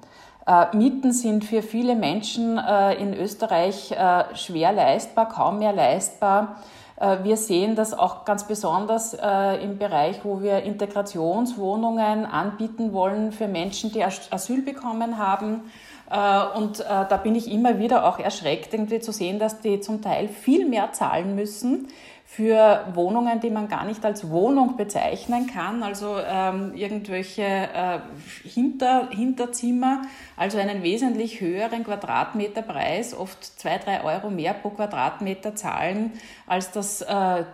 Äh, 0.47 0.77
Mieten 0.77 1.13
sind 1.13 1.45
für 1.45 1.63
viele 1.63 1.95
Menschen 1.95 2.59
äh, 2.59 2.95
in 2.95 3.15
Österreich 3.15 3.95
schwer 4.35 4.73
leistbar, 4.73 5.29
kaum 5.29 5.59
mehr 5.59 5.73
leistbar. 5.73 6.57
Äh, 6.97 7.19
wir 7.23 7.37
sehen 7.37 7.75
das 7.75 7.93
auch 7.93 8.25
ganz 8.25 8.47
besonders 8.47 9.15
äh, 9.15 9.63
im 9.63 9.79
Bereich, 9.79 10.21
wo 10.25 10.41
wir 10.43 10.63
Integrationswohnungen 10.63 12.27
anbieten 12.27 12.93
wollen 12.93 13.33
für 13.33 13.49
Menschen, 13.49 13.93
die 13.93 14.05
Asyl 14.05 14.63
bekommen 14.63 15.19
haben. 15.19 15.63
Äh, 16.11 16.59
und 16.59 16.81
da 16.81 17.17
bin 17.17 17.35
ich 17.35 17.51
immer 17.51 17.79
wieder 17.79 18.07
auch 18.07 18.19
erschreckt, 18.19 18.75
irgendwie 18.75 19.01
zu 19.01 19.13
sehen, 19.13 19.39
dass 19.39 19.61
die 19.61 19.81
zum 19.81 20.03
Teil 20.03 20.29
viel 20.29 20.69
mehr 20.69 20.93
zahlen 20.93 21.35
müssen 21.35 21.89
für 22.35 22.87
Wohnungen, 22.95 23.39
die 23.41 23.51
man 23.51 23.69
gar 23.69 23.85
nicht 23.85 24.05
als 24.05 24.29
Wohnung 24.29 24.77
bezeichnen 24.77 25.47
kann, 25.47 25.85
also 25.85 26.17
ähm, 26.19 26.75
irgendwelche 26.75 27.43
äh, 27.43 28.01
Hinter, 28.43 29.09
Hinterzimmer, 29.11 30.03
also 30.37 30.59
einen 30.59 30.83
wesentlich 30.83 31.41
höheren 31.41 31.85
Quadratmeterpreis, 31.85 33.15
oft 33.15 33.45
zwei, 33.45 33.79
drei 33.79 34.03
Euro 34.03 34.31
mehr 34.31 34.53
pro 34.53 34.71
Quadratmeter 34.71 35.55
zahlen, 35.55 36.13
als 36.49 36.73
das 36.73 37.03
äh, 37.03 37.45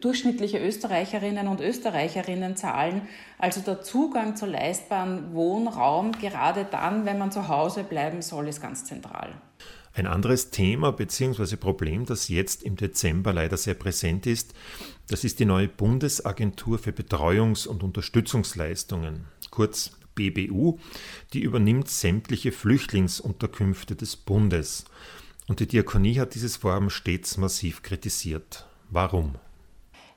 durchschnittliche 0.00 0.58
Österreicherinnen 0.58 1.46
und 1.46 1.60
Österreicherinnen 1.60 2.56
zahlen. 2.56 3.02
Also 3.38 3.60
der 3.60 3.82
Zugang 3.82 4.34
zu 4.34 4.46
leistbaren 4.46 5.32
Wohnraum, 5.32 6.10
gerade 6.12 6.66
dann, 6.68 7.06
wenn 7.06 7.18
man 7.18 7.30
zu 7.30 7.46
Hause 7.46 7.84
bleiben 7.84 8.20
soll, 8.20 8.48
ist 8.48 8.60
ganz 8.60 8.84
zentral. 8.84 9.32
Ein 9.96 10.08
anderes 10.08 10.50
Thema 10.50 10.90
bzw. 10.90 11.54
Problem, 11.54 12.04
das 12.04 12.28
jetzt 12.28 12.64
im 12.64 12.74
Dezember 12.74 13.32
leider 13.32 13.56
sehr 13.56 13.74
präsent 13.74 14.26
ist, 14.26 14.52
das 15.06 15.22
ist 15.22 15.38
die 15.38 15.44
neue 15.44 15.68
Bundesagentur 15.68 16.78
für 16.78 16.90
Betreuungs- 16.90 17.68
und 17.68 17.84
Unterstützungsleistungen, 17.84 19.26
kurz 19.52 19.92
BBU, 20.16 20.80
die 21.32 21.40
übernimmt 21.40 21.88
sämtliche 21.88 22.50
Flüchtlingsunterkünfte 22.50 23.94
des 23.94 24.16
Bundes. 24.16 24.84
Und 25.46 25.60
die 25.60 25.68
Diakonie 25.68 26.18
hat 26.18 26.34
dieses 26.34 26.56
Vorhaben 26.56 26.90
stets 26.90 27.36
massiv 27.36 27.82
kritisiert. 27.82 28.66
Warum? 28.90 29.36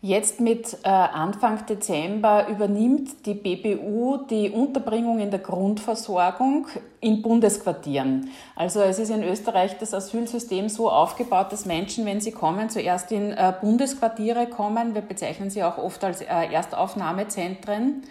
Jetzt 0.07 0.39
mit 0.39 0.77
äh, 0.83 0.87
Anfang 0.87 1.65
Dezember 1.65 2.47
übernimmt 2.47 3.25
die 3.25 3.33
BBU 3.33 4.19
die 4.29 4.49
Unterbringung 4.49 5.19
in 5.19 5.31
der 5.31 5.41
Grundversorgung 5.41 6.67
in 7.01 7.21
Bundesquartieren. 7.21 8.29
Also 8.55 8.79
es 8.79 8.99
ist 8.99 9.09
in 9.09 9.21
Österreich 9.21 9.77
das 9.79 9.93
Asylsystem 9.93 10.69
so 10.69 10.89
aufgebaut, 10.89 11.51
dass 11.51 11.65
Menschen, 11.65 12.05
wenn 12.05 12.21
sie 12.21 12.31
kommen, 12.31 12.69
zuerst 12.69 13.11
in 13.11 13.33
äh, 13.33 13.51
Bundesquartiere 13.59 14.47
kommen. 14.47 14.95
Wir 14.95 15.01
bezeichnen 15.01 15.49
sie 15.49 15.61
auch 15.61 15.77
oft 15.77 16.01
als 16.05 16.21
äh, 16.21 16.53
Erstaufnahmezentren. 16.53 18.03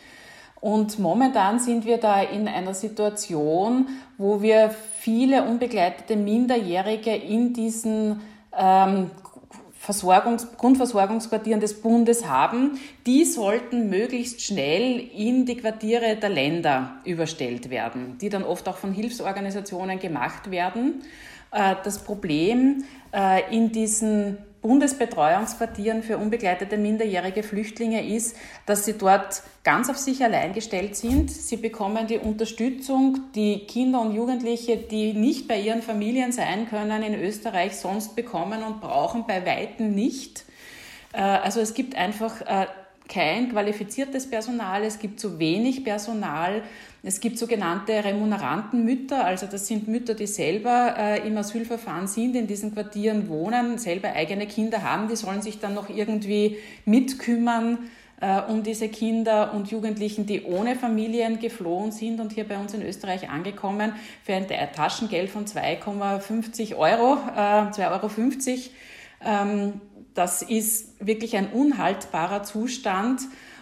Und 0.61 0.99
momentan 0.99 1.61
sind 1.61 1.87
wir 1.87 1.97
da 1.97 2.21
in 2.21 2.47
einer 2.47 2.75
Situation, 2.75 3.89
wo 4.19 4.43
wir 4.43 4.71
viele 4.99 5.45
unbegleitete 5.45 6.17
Minderjährige 6.17 7.17
in 7.17 7.55
diesen 7.55 8.21
ähm, 8.55 9.11
Versorgungs 9.87 10.49
Grundversorgungsquartieren 10.57 11.61
des 11.61 11.81
Bundes 11.81 12.27
haben, 12.27 12.81
die 13.07 13.25
sollten 13.25 13.89
möglichst 13.89 14.43
schnell 14.43 14.99
in 14.99 15.47
die 15.47 15.57
Quartiere 15.57 16.17
der 16.17 16.29
Länder 16.29 16.97
überstellt 17.05 17.71
werden, 17.71 18.19
die 18.21 18.29
dann 18.29 18.43
oft 18.43 18.69
auch 18.69 18.79
von 18.79 18.93
Hilfsorganisationen 18.93 20.01
gemacht 20.01 20.51
werden. 20.51 21.05
Äh, 21.53 21.77
das 21.85 22.01
Problem 22.01 22.83
äh, 23.15 23.55
in 23.55 23.71
diesen 23.71 24.39
Bundesbetreuungsquartieren 24.67 26.03
für 26.03 26.19
unbegleitete 26.19 26.77
minderjährige 26.77 27.45
Flüchtlinge 27.45 28.05
ist, 28.05 28.37
dass 28.67 28.85
sie 28.85 28.99
dort 28.99 29.45
ganz 29.63 29.89
auf 29.89 29.97
sich 29.97 30.25
allein 30.25 30.55
gestellt 30.55 30.97
sind. 30.97 31.31
Sie 31.31 31.57
bekommen 31.57 32.09
die 32.09 32.19
Unterstützung, 32.19 33.21
die 33.37 33.61
Kinder 33.67 34.01
und 34.01 34.13
Jugendliche, 34.13 34.77
die 34.77 35.13
nicht 35.13 35.47
bei 35.47 35.61
ihren 35.61 35.83
Familien 35.83 36.33
sein 36.33 36.69
können, 36.69 37.05
in 37.05 37.15
Österreich 37.15 37.77
sonst 37.77 38.17
bekommen 38.17 38.65
und 38.65 38.81
brauchen 38.81 39.25
bei 39.25 39.47
Weitem 39.47 39.95
nicht. 39.95 40.45
Äh, 41.13 41.21
also 41.21 41.61
es 41.61 41.73
gibt 41.73 41.95
einfach 41.95 42.41
äh, 42.41 42.67
kein 43.09 43.51
qualifiziertes 43.51 44.29
Personal, 44.29 44.83
es 44.85 44.99
gibt 44.99 45.21
zu 45.21 45.39
wenig 45.39 45.85
Personal, 45.85 46.63
es 47.03 47.21
gibt 47.21 47.39
sogenannte 47.39 47.93
Remunerantenmütter, 48.05 49.25
also 49.25 49.47
das 49.47 49.67
sind 49.67 49.87
Mütter, 49.87 50.15
die 50.15 50.27
selber 50.27 50.95
äh, 50.99 51.27
im 51.27 51.37
Asylverfahren 51.37 52.09
sind, 52.09 52.35
in 52.35 52.47
diesen 52.47 52.75
Quartieren 52.75 53.29
wohnen, 53.29 53.79
selber 53.79 54.13
eigene 54.13 54.47
Kinder 54.47 54.83
haben, 54.83 55.09
die 55.09 55.17
sollen 55.17 55.43
sich 55.43 55.61
dann 55.61 55.75
noch 55.75 55.89
irgendwie 55.89 56.57
mitkümmern 56.85 57.79
äh, 58.21 58.41
um 58.49 58.63
diese 58.63 58.89
Kinder 58.89 59.53
und 59.55 59.71
Jugendlichen, 59.71 60.27
die 60.27 60.43
ohne 60.45 60.75
Familien 60.75 61.39
geflohen 61.39 61.93
sind 61.93 62.21
und 62.21 62.33
hier 62.33 62.49
bei 62.49 62.59
uns 62.59 62.75
in 62.75 62.83
Österreich 62.83 63.29
angekommen, 63.29 63.93
für 64.25 64.35
ein 64.35 64.47
Taschengeld 64.75 65.31
von 65.31 65.47
2,50 65.47 66.77
Euro, 66.77 67.19
äh, 67.35 67.71
2,50 67.71 67.81
Euro. 67.83 68.71
Ähm, 69.25 69.81
das 70.17 70.43
ist 70.43 70.95
wirklich 71.05 71.37
ein 71.37 71.53
unhaltbarer 71.53 72.43
Zustand. 72.43 73.21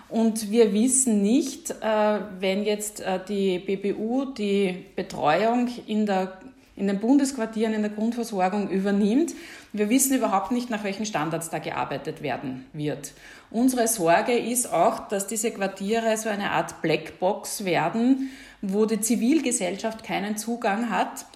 Und 0.08 0.50
wir 0.50 0.73
wissen 0.73 1.23
nicht, 1.23 1.70
äh, 1.70 2.20
wenn 2.38 2.64
jetzt 2.64 3.00
äh, 3.00 3.18
die 3.26 3.58
BBU 3.58 4.26
die 4.26 4.84
Betreuung 4.94 5.68
in, 5.87 6.06
der, 6.06 6.38
in 6.76 6.87
den 6.87 7.00
Bundesquartieren 7.00 7.75
in 7.75 7.82
der 7.82 7.90
Grundversorgung 7.90 8.68
übernimmt, 8.70 9.34
wir 9.73 9.90
wissen 9.90 10.16
überhaupt 10.16 10.52
nicht, 10.52 10.70
nach 10.70 10.84
welchen 10.84 11.04
Standards 11.04 11.50
da 11.50 11.58
gearbeitet 11.58 12.23
werden 12.23 12.66
wird. 12.73 13.12
Unsere 13.50 13.88
Sorge 13.88 14.38
ist 14.38 14.73
auch, 14.73 15.08
dass 15.08 15.26
diese 15.26 15.50
Quartiere 15.50 16.16
so 16.16 16.28
eine 16.28 16.52
Art 16.52 16.80
Blackbox 16.80 17.64
werden, 17.64 18.30
wo 18.62 18.87
die 18.87 19.00
Zivilgesellschaft 19.00 20.04
keinen 20.04 20.37
Zugang 20.37 20.90
hat, 20.90 21.26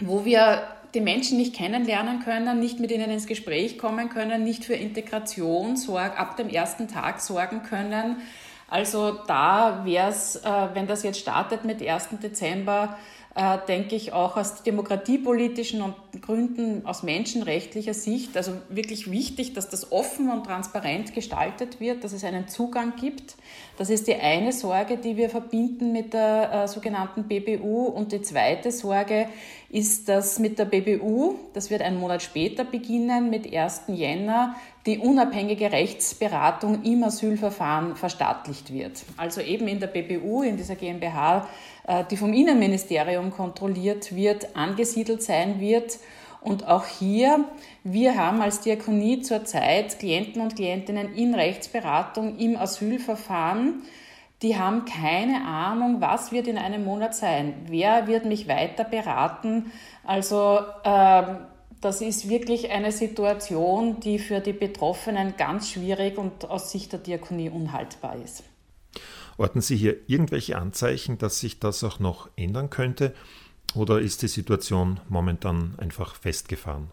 wo 0.00 0.24
wir 0.24 0.62
die 0.94 1.00
Menschen 1.00 1.38
nicht 1.38 1.54
kennenlernen 1.54 2.20
können, 2.20 2.58
nicht 2.58 2.80
mit 2.80 2.90
ihnen 2.90 3.10
ins 3.10 3.26
Gespräch 3.26 3.78
kommen 3.78 4.08
können, 4.08 4.44
nicht 4.44 4.64
für 4.64 4.74
Integration 4.74 5.76
sorg, 5.76 6.18
ab 6.18 6.36
dem 6.36 6.48
ersten 6.48 6.88
Tag 6.88 7.20
sorgen 7.20 7.62
können. 7.62 8.16
Also 8.68 9.18
da 9.26 9.82
wäre 9.84 10.10
es, 10.10 10.36
äh, 10.36 10.68
wenn 10.74 10.86
das 10.86 11.02
jetzt 11.02 11.18
startet 11.18 11.64
mit 11.64 11.82
1. 11.82 12.20
Dezember, 12.22 12.96
äh, 13.34 13.58
denke 13.68 13.94
ich 13.94 14.12
auch 14.12 14.36
aus 14.36 14.62
demokratiepolitischen 14.64 15.82
und 15.82 15.94
Gründen, 16.20 16.84
aus 16.84 17.04
menschenrechtlicher 17.04 17.94
Sicht, 17.94 18.36
also 18.36 18.52
wirklich 18.68 19.10
wichtig, 19.10 19.52
dass 19.54 19.68
das 19.68 19.92
offen 19.92 20.30
und 20.30 20.44
transparent 20.44 21.14
gestaltet 21.14 21.80
wird, 21.80 22.02
dass 22.02 22.12
es 22.12 22.24
einen 22.24 22.48
Zugang 22.48 22.94
gibt. 22.96 23.36
Das 23.78 23.88
ist 23.88 24.08
die 24.08 24.16
eine 24.16 24.52
Sorge, 24.52 24.96
die 24.96 25.16
wir 25.16 25.30
verbinden 25.30 25.92
mit 25.92 26.12
der 26.12 26.52
äh, 26.52 26.68
sogenannten 26.68 27.28
BBU. 27.28 27.84
Und 27.86 28.10
die 28.10 28.20
zweite 28.20 28.72
Sorge 28.72 29.28
ist, 29.70 30.08
dass 30.08 30.40
mit 30.40 30.58
der 30.58 30.64
BBU, 30.64 31.36
das 31.54 31.70
wird 31.70 31.82
einen 31.82 31.98
Monat 31.98 32.22
später 32.22 32.64
beginnen, 32.64 33.30
mit 33.30 33.52
1. 33.54 33.82
Jänner, 33.86 34.56
die 34.84 34.98
unabhängige 34.98 35.70
Rechtsberatung 35.70 36.82
im 36.82 37.04
Asylverfahren 37.04 37.94
verstaatlicht 37.94 38.72
wird. 38.72 39.04
Also 39.16 39.40
eben 39.40 39.68
in 39.68 39.78
der 39.78 39.86
BBU, 39.86 40.42
in 40.42 40.56
dieser 40.56 40.74
GmbH, 40.74 41.48
äh, 41.86 42.04
die 42.10 42.16
vom 42.16 42.32
Innenministerium 42.32 43.30
kontrolliert 43.30 44.14
wird, 44.14 44.56
angesiedelt 44.56 45.22
sein 45.22 45.60
wird. 45.60 45.98
Und 46.40 46.66
auch 46.66 46.86
hier, 46.86 47.44
wir 47.84 48.16
haben 48.16 48.40
als 48.40 48.60
Diakonie 48.60 49.20
zurzeit 49.20 49.98
Klienten 50.00 50.42
und 50.42 50.56
Klientinnen 50.56 51.14
in 51.14 51.34
Rechtsberatung 51.34 52.38
im 52.38 52.56
Asylverfahren. 52.56 53.82
Die 54.42 54.56
haben 54.56 54.86
keine 54.86 55.44
Ahnung, 55.46 56.00
was 56.00 56.32
wird 56.32 56.46
in 56.46 56.56
einem 56.56 56.84
Monat 56.84 57.14
sein, 57.14 57.54
wer 57.66 58.06
wird 58.06 58.24
mich 58.24 58.48
weiter 58.48 58.84
beraten. 58.84 59.70
Also 60.02 60.60
äh, 60.82 61.22
das 61.80 62.00
ist 62.00 62.28
wirklich 62.28 62.70
eine 62.70 62.92
Situation, 62.92 64.00
die 64.00 64.18
für 64.18 64.40
die 64.40 64.52
Betroffenen 64.52 65.36
ganz 65.36 65.70
schwierig 65.70 66.16
und 66.16 66.48
aus 66.48 66.70
Sicht 66.70 66.92
der 66.92 67.00
Diakonie 67.00 67.50
unhaltbar 67.50 68.16
ist. 68.16 68.42
Orten 69.36 69.60
Sie 69.60 69.76
hier 69.76 69.96
irgendwelche 70.06 70.56
Anzeichen, 70.56 71.18
dass 71.18 71.40
sich 71.40 71.60
das 71.60 71.82
auch 71.84 71.98
noch 71.98 72.28
ändern 72.36 72.70
könnte? 72.70 73.14
Oder 73.74 74.00
ist 74.00 74.22
die 74.22 74.28
Situation 74.28 75.00
momentan 75.08 75.74
einfach 75.78 76.14
festgefahren? 76.14 76.90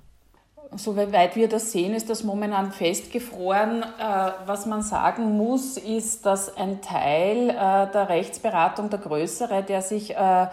Soweit 0.76 1.36
wir 1.36 1.48
das 1.48 1.72
sehen, 1.72 1.94
ist 1.94 2.10
das 2.10 2.24
momentan 2.24 2.72
festgefroren. 2.72 3.84
Äh, 3.84 4.32
was 4.46 4.66
man 4.66 4.82
sagen 4.82 5.38
muss, 5.38 5.78
ist, 5.78 6.26
dass 6.26 6.58
ein 6.58 6.82
Teil 6.82 7.50
äh, 7.50 7.54
der 7.54 8.10
Rechtsberatung, 8.10 8.90
der 8.90 9.00
größere, 9.00 9.64
der 9.64 9.82
sich 9.82 10.16
äh, 10.16 10.48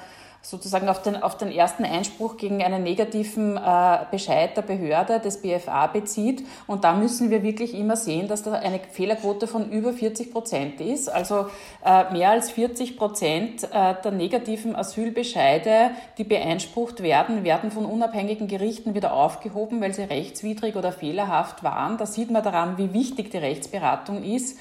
sozusagen 0.44 0.88
auf 0.90 1.00
den, 1.00 1.22
auf 1.22 1.38
den 1.38 1.50
ersten 1.50 1.84
Einspruch 1.84 2.36
gegen 2.36 2.62
einen 2.62 2.82
negativen 2.82 3.56
äh, 3.56 3.98
Bescheid 4.10 4.54
der 4.56 4.62
Behörde 4.62 5.18
des 5.18 5.40
BFA 5.40 5.86
bezieht. 5.86 6.44
Und 6.66 6.84
da 6.84 6.92
müssen 6.92 7.30
wir 7.30 7.42
wirklich 7.42 7.74
immer 7.74 7.96
sehen, 7.96 8.28
dass 8.28 8.42
da 8.42 8.52
eine 8.52 8.78
Fehlerquote 8.78 9.46
von 9.46 9.70
über 9.70 9.94
40 9.94 10.32
Prozent 10.32 10.82
ist. 10.82 11.08
Also 11.08 11.46
äh, 11.84 12.12
mehr 12.12 12.30
als 12.30 12.50
40 12.50 12.98
Prozent 12.98 13.64
äh, 13.64 13.94
der 14.04 14.12
negativen 14.12 14.76
Asylbescheide, 14.76 15.92
die 16.18 16.24
beeinsprucht 16.24 17.02
werden, 17.02 17.42
werden 17.42 17.70
von 17.70 17.86
unabhängigen 17.86 18.46
Gerichten 18.46 18.94
wieder 18.94 19.14
aufgehoben, 19.14 19.80
weil 19.80 19.94
sie 19.94 20.02
rechtswidrig 20.02 20.76
oder 20.76 20.92
fehlerhaft 20.92 21.64
waren. 21.64 21.96
Da 21.96 22.04
sieht 22.04 22.30
man 22.30 22.42
daran, 22.42 22.76
wie 22.76 22.92
wichtig 22.92 23.30
die 23.30 23.38
Rechtsberatung 23.38 24.22
ist. 24.22 24.58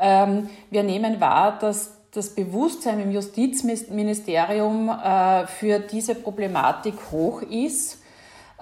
Ähm, 0.00 0.50
wir 0.70 0.84
nehmen 0.84 1.20
wahr, 1.20 1.58
dass 1.58 1.95
das 2.16 2.30
Bewusstsein 2.30 3.00
im 3.00 3.10
Justizministerium 3.10 4.88
äh, 4.88 5.46
für 5.46 5.80
diese 5.80 6.14
Problematik 6.14 6.94
hoch 7.12 7.42
ist. 7.42 7.98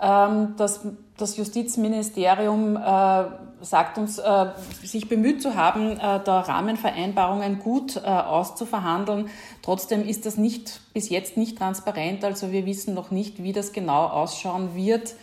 Ähm, 0.02 0.54
das, 0.56 0.80
Justizministerium 1.36 2.76
äh, 2.76 3.24
sagt 3.60 3.98
uns, 3.98 4.18
äh, 4.18 4.46
sich 4.82 5.08
bemüht 5.08 5.40
zu 5.40 5.54
haben, 5.54 5.98
da 5.98 6.40
Rahmenvereinbarungen 6.40 7.60
gut 7.60 7.96
auszuverhandeln. 8.04 9.30
Trotzdem 9.62 10.06
ist 10.06 10.26
das 10.26 10.36
nicht, 10.36 10.80
bis 10.92 11.08
jetzt 11.08 11.36
nicht 11.36 11.56
transparent. 11.56 12.24
Also 12.24 12.50
wir 12.50 12.66
wissen 12.66 12.92
noch 12.92 13.10
nicht, 13.10 13.42
wie 13.42 13.52
das 13.52 13.72
genau 13.72 14.06
ausschauen 14.06 14.74
wird. 14.74 15.14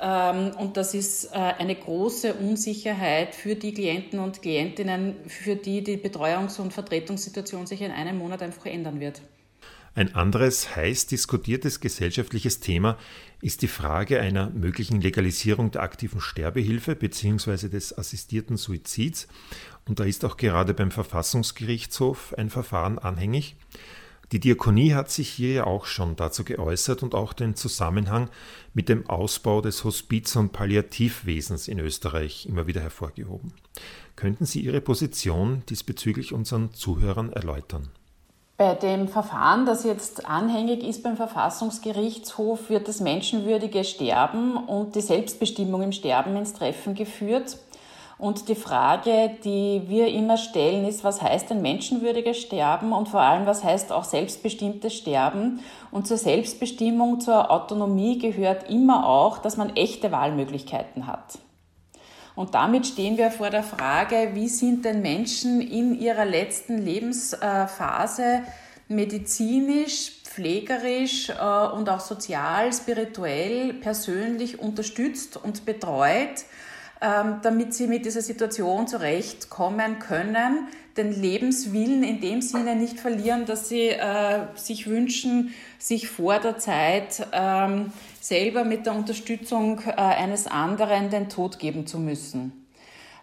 Ähm, 0.00 0.52
und 0.58 0.76
das 0.76 0.94
ist 0.94 1.26
äh, 1.26 1.36
eine 1.36 1.74
große 1.74 2.34
Unsicherheit 2.34 3.34
für 3.34 3.54
die 3.54 3.72
Klienten 3.72 4.18
und 4.18 4.42
Klientinnen, 4.42 5.16
für 5.26 5.56
die 5.56 5.82
die 5.84 5.96
Betreuungs- 5.96 6.60
und 6.60 6.72
Vertretungssituation 6.72 7.66
sich 7.66 7.80
in 7.82 7.92
einem 7.92 8.18
Monat 8.18 8.42
einfach 8.42 8.66
ändern 8.66 9.00
wird. 9.00 9.22
Ein 9.96 10.12
anderes 10.16 10.74
heiß 10.74 11.06
diskutiertes 11.06 11.78
gesellschaftliches 11.78 12.58
Thema 12.58 12.98
ist 13.40 13.62
die 13.62 13.68
Frage 13.68 14.20
einer 14.20 14.50
möglichen 14.50 15.00
Legalisierung 15.00 15.70
der 15.70 15.82
aktiven 15.82 16.20
Sterbehilfe 16.20 16.96
bzw. 16.96 17.68
des 17.68 17.96
assistierten 17.96 18.56
Suizids. 18.56 19.28
Und 19.86 20.00
da 20.00 20.04
ist 20.04 20.24
auch 20.24 20.36
gerade 20.36 20.74
beim 20.74 20.90
Verfassungsgerichtshof 20.90 22.34
ein 22.36 22.50
Verfahren 22.50 22.98
anhängig. 22.98 23.54
Die 24.32 24.40
Diakonie 24.40 24.94
hat 24.94 25.10
sich 25.10 25.28
hier 25.30 25.52
ja 25.52 25.64
auch 25.66 25.86
schon 25.86 26.16
dazu 26.16 26.44
geäußert 26.44 27.02
und 27.02 27.14
auch 27.14 27.32
den 27.32 27.56
Zusammenhang 27.56 28.30
mit 28.72 28.88
dem 28.88 29.08
Ausbau 29.08 29.60
des 29.60 29.84
Hospiz- 29.84 30.36
und 30.36 30.52
Palliativwesens 30.52 31.68
in 31.68 31.78
Österreich 31.78 32.46
immer 32.46 32.66
wieder 32.66 32.80
hervorgehoben. 32.80 33.52
Könnten 34.16 34.46
Sie 34.46 34.60
Ihre 34.60 34.80
Position 34.80 35.62
diesbezüglich 35.68 36.32
unseren 36.32 36.72
Zuhörern 36.72 37.32
erläutern? 37.32 37.90
Bei 38.56 38.74
dem 38.74 39.08
Verfahren, 39.08 39.66
das 39.66 39.82
jetzt 39.82 40.26
anhängig 40.26 40.84
ist 40.84 41.02
beim 41.02 41.16
Verfassungsgerichtshof, 41.16 42.70
wird 42.70 42.86
das 42.86 43.00
menschenwürdige 43.00 43.82
Sterben 43.82 44.56
und 44.56 44.94
die 44.94 45.00
Selbstbestimmung 45.00 45.82
im 45.82 45.92
Sterben 45.92 46.36
ins 46.36 46.52
Treffen 46.52 46.94
geführt. 46.94 47.58
Und 48.16 48.48
die 48.48 48.54
Frage, 48.54 49.36
die 49.44 49.82
wir 49.86 50.08
immer 50.08 50.36
stellen, 50.36 50.86
ist, 50.86 51.02
was 51.02 51.20
heißt 51.20 51.50
ein 51.50 51.62
menschenwürdiges 51.62 52.38
Sterben 52.38 52.92
und 52.92 53.08
vor 53.08 53.20
allem, 53.20 53.44
was 53.46 53.64
heißt 53.64 53.90
auch 53.90 54.04
selbstbestimmtes 54.04 54.94
Sterben? 54.94 55.60
Und 55.90 56.06
zur 56.06 56.16
Selbstbestimmung, 56.16 57.20
zur 57.20 57.50
Autonomie 57.50 58.18
gehört 58.18 58.70
immer 58.70 59.08
auch, 59.08 59.38
dass 59.38 59.56
man 59.56 59.74
echte 59.74 60.12
Wahlmöglichkeiten 60.12 61.06
hat. 61.06 61.38
Und 62.36 62.54
damit 62.54 62.86
stehen 62.86 63.16
wir 63.16 63.30
vor 63.30 63.50
der 63.50 63.62
Frage, 63.62 64.30
wie 64.34 64.48
sind 64.48 64.84
denn 64.84 65.02
Menschen 65.02 65.60
in 65.60 65.94
ihrer 65.98 66.24
letzten 66.24 66.78
Lebensphase 66.78 68.42
medizinisch, 68.88 70.22
pflegerisch 70.24 71.30
äh, 71.30 71.66
und 71.74 71.88
auch 71.88 72.00
sozial, 72.00 72.72
spirituell, 72.72 73.72
persönlich 73.74 74.58
unterstützt 74.58 75.36
und 75.36 75.64
betreut? 75.64 76.44
Ähm, 77.04 77.40
damit 77.42 77.74
sie 77.74 77.86
mit 77.86 78.06
dieser 78.06 78.22
Situation 78.22 78.86
zurechtkommen 78.88 79.98
können, 79.98 80.68
den 80.96 81.12
Lebenswillen 81.12 82.02
in 82.02 82.22
dem 82.22 82.40
Sinne 82.40 82.76
nicht 82.76 82.98
verlieren, 82.98 83.44
dass 83.44 83.68
sie 83.68 83.88
äh, 83.88 84.46
sich 84.54 84.86
wünschen, 84.86 85.52
sich 85.78 86.08
vor 86.08 86.38
der 86.38 86.56
Zeit 86.56 87.26
ähm, 87.32 87.92
selber 88.22 88.64
mit 88.64 88.86
der 88.86 88.94
Unterstützung 88.94 89.82
äh, 89.86 89.90
eines 89.90 90.46
anderen 90.46 91.10
den 91.10 91.28
Tod 91.28 91.58
geben 91.58 91.86
zu 91.86 91.98
müssen. 91.98 92.64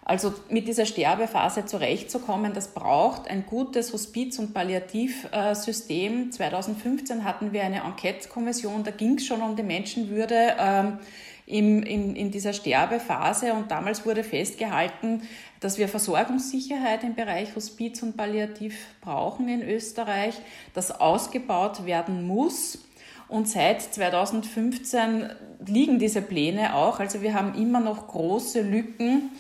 Also 0.03 0.31
mit 0.49 0.67
dieser 0.67 0.85
Sterbephase 0.85 1.65
zurechtzukommen, 1.65 2.53
das 2.53 2.67
braucht 2.67 3.27
ein 3.29 3.47
gutes 3.47 3.93
Hospiz- 3.93 4.37
und 4.37 4.53
Palliativsystem. 4.53 6.31
2015 6.31 7.23
hatten 7.23 7.51
wir 7.51 7.63
eine 7.63 7.83
Enquete-Kommission, 7.83 8.83
da 8.83 8.91
ging 8.91 9.15
es 9.15 9.25
schon 9.25 9.41
um 9.41 9.55
die 9.55 9.63
Menschenwürde 9.63 10.55
ähm, 10.59 10.99
in, 11.45 11.83
in, 11.83 12.15
in 12.15 12.31
dieser 12.31 12.53
Sterbephase 12.53 13.53
und 13.53 13.71
damals 13.71 14.05
wurde 14.05 14.23
festgehalten, 14.23 15.23
dass 15.59 15.77
wir 15.77 15.87
Versorgungssicherheit 15.87 17.03
im 17.03 17.15
Bereich 17.15 17.55
Hospiz 17.55 18.01
und 18.03 18.17
Palliativ 18.17 18.75
brauchen 19.01 19.47
in 19.47 19.61
Österreich, 19.61 20.35
dass 20.73 20.91
ausgebaut 20.91 21.85
werden 21.85 22.25
muss. 22.25 22.79
Und 23.27 23.47
seit 23.47 23.81
2015 23.81 25.29
liegen 25.65 25.99
diese 25.99 26.21
Pläne 26.21 26.75
auch. 26.75 26.99
Also 26.99 27.21
wir 27.21 27.33
haben 27.33 27.53
immer 27.53 27.79
noch 27.79 28.07
große 28.07 28.61
Lücken 28.61 29.31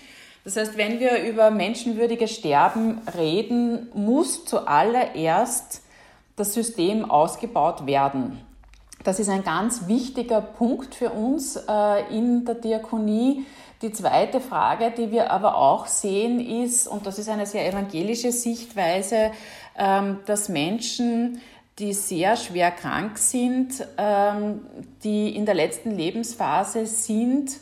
das 0.43 0.55
heißt, 0.57 0.77
wenn 0.77 0.99
wir 0.99 1.21
über 1.23 1.51
menschenwürdiges 1.51 2.31
Sterben 2.31 2.99
reden, 3.15 3.89
muss 3.93 4.45
zuallererst 4.45 5.83
das 6.35 6.53
System 6.53 7.09
ausgebaut 7.09 7.85
werden. 7.85 8.39
Das 9.03 9.19
ist 9.19 9.29
ein 9.29 9.43
ganz 9.43 9.87
wichtiger 9.87 10.41
Punkt 10.41 10.93
für 10.93 11.09
uns 11.09 11.55
äh, 11.55 12.15
in 12.15 12.45
der 12.45 12.55
Diakonie. 12.55 13.45
Die 13.81 13.91
zweite 13.91 14.39
Frage, 14.39 14.91
die 14.95 15.11
wir 15.11 15.31
aber 15.31 15.55
auch 15.55 15.87
sehen, 15.87 16.39
ist, 16.39 16.87
und 16.87 17.07
das 17.07 17.17
ist 17.17 17.29
eine 17.29 17.47
sehr 17.47 17.67
evangelische 17.67 18.31
Sichtweise, 18.31 19.31
ähm, 19.75 20.19
dass 20.27 20.49
Menschen, 20.49 21.41
die 21.79 21.93
sehr 21.93 22.35
schwer 22.35 22.69
krank 22.69 23.17
sind, 23.17 23.87
ähm, 23.97 24.61
die 25.03 25.35
in 25.35 25.47
der 25.47 25.55
letzten 25.55 25.91
Lebensphase 25.91 26.85
sind, 26.85 27.57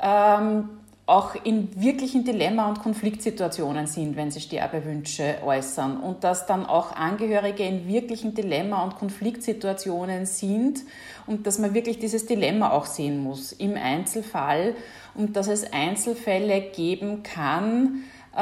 ähm, 0.00 0.68
auch 1.06 1.36
in 1.44 1.80
wirklichen 1.80 2.24
Dilemma- 2.24 2.68
und 2.68 2.80
Konfliktsituationen 2.80 3.86
sind, 3.86 4.16
wenn 4.16 4.32
sie 4.32 4.40
Sterbewünsche 4.40 5.36
äußern. 5.44 5.98
Und 6.00 6.24
dass 6.24 6.46
dann 6.46 6.66
auch 6.66 6.96
Angehörige 6.96 7.62
in 7.62 7.86
wirklichen 7.86 8.34
Dilemma- 8.34 8.82
und 8.82 8.96
Konfliktsituationen 8.96 10.26
sind 10.26 10.80
und 11.28 11.46
dass 11.46 11.60
man 11.60 11.74
wirklich 11.74 12.00
dieses 12.00 12.26
Dilemma 12.26 12.72
auch 12.72 12.86
sehen 12.86 13.22
muss 13.22 13.52
im 13.52 13.76
Einzelfall 13.76 14.74
und 15.14 15.36
dass 15.36 15.46
es 15.46 15.72
Einzelfälle 15.72 16.60
geben 16.60 17.22
kann, 17.22 18.02
äh, 18.36 18.40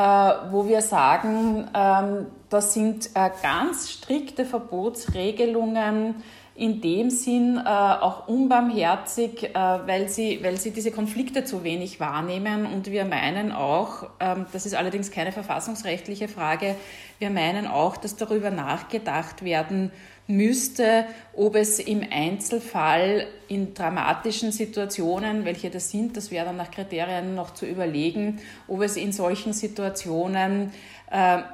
wo 0.50 0.66
wir 0.66 0.80
sagen, 0.80 1.68
ähm, 1.74 2.26
das 2.48 2.72
sind 2.72 3.10
äh, 3.14 3.28
ganz 3.42 3.90
strikte 3.90 4.46
Verbotsregelungen, 4.46 6.16
in 6.56 6.80
dem 6.80 7.10
Sinn 7.10 7.56
äh, 7.56 7.68
auch 7.68 8.28
unbarmherzig, 8.28 9.42
äh, 9.42 9.54
weil, 9.54 10.08
sie, 10.08 10.38
weil 10.42 10.56
sie 10.56 10.70
diese 10.70 10.92
Konflikte 10.92 11.44
zu 11.44 11.64
wenig 11.64 11.98
wahrnehmen. 11.98 12.66
Und 12.66 12.90
wir 12.90 13.04
meinen 13.04 13.50
auch, 13.50 14.08
ähm, 14.20 14.46
das 14.52 14.64
ist 14.64 14.74
allerdings 14.74 15.10
keine 15.10 15.32
verfassungsrechtliche 15.32 16.28
Frage, 16.28 16.76
wir 17.18 17.30
meinen 17.30 17.66
auch, 17.66 17.96
dass 17.96 18.16
darüber 18.16 18.50
nachgedacht 18.50 19.44
werden 19.44 19.90
müsste, 20.26 21.04
ob 21.34 21.56
es 21.56 21.78
im 21.78 22.02
Einzelfall 22.10 23.26
in 23.48 23.74
dramatischen 23.74 24.52
Situationen, 24.52 25.44
welche 25.44 25.70
das 25.70 25.90
sind, 25.90 26.16
das 26.16 26.30
wäre 26.30 26.46
dann 26.46 26.56
nach 26.56 26.70
Kriterien 26.70 27.34
noch 27.34 27.52
zu 27.52 27.66
überlegen, 27.66 28.40
ob 28.68 28.82
es 28.82 28.96
in 28.96 29.12
solchen 29.12 29.52
Situationen 29.52 30.72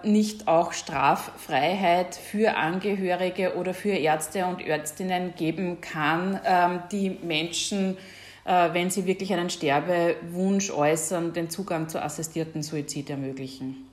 nicht 0.04 0.48
auch 0.48 0.72
Straffreiheit 0.72 2.14
für 2.14 2.56
Angehörige 2.56 3.56
oder 3.56 3.74
für 3.74 3.90
Ärzte 3.90 4.46
und 4.46 4.60
Ärztinnen 4.60 5.34
geben 5.36 5.80
kann, 5.82 6.40
ähm, 6.44 6.80
die 6.90 7.10
Menschen, 7.22 7.98
äh, 8.44 8.72
wenn 8.72 8.90
sie 8.90 9.04
wirklich 9.04 9.32
einen 9.32 9.50
Sterbewunsch 9.50 10.70
äußern, 10.70 11.34
den 11.34 11.50
Zugang 11.50 11.88
zu 11.88 12.02
assistierten 12.02 12.62
Suizid 12.62 13.10
ermöglichen. 13.10 13.90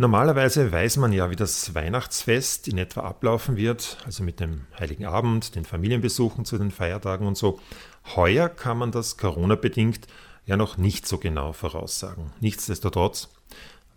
Normalerweise 0.00 0.72
weiß 0.72 0.96
man 0.96 1.12
ja, 1.12 1.28
wie 1.28 1.36
das 1.36 1.74
Weihnachtsfest 1.74 2.68
in 2.68 2.78
etwa 2.78 3.02
ablaufen 3.02 3.58
wird, 3.58 3.98
also 4.06 4.22
mit 4.22 4.40
dem 4.40 4.66
Heiligen 4.78 5.04
Abend, 5.04 5.54
den 5.56 5.66
Familienbesuchen 5.66 6.46
zu 6.46 6.56
den 6.56 6.70
Feiertagen 6.70 7.26
und 7.26 7.36
so. 7.36 7.60
Heuer 8.16 8.48
kann 8.48 8.78
man 8.78 8.92
das 8.92 9.18
Corona-bedingt 9.18 10.06
ja 10.46 10.56
noch 10.56 10.78
nicht 10.78 11.06
so 11.06 11.18
genau 11.18 11.52
voraussagen. 11.52 12.32
Nichtsdestotrotz, 12.40 13.28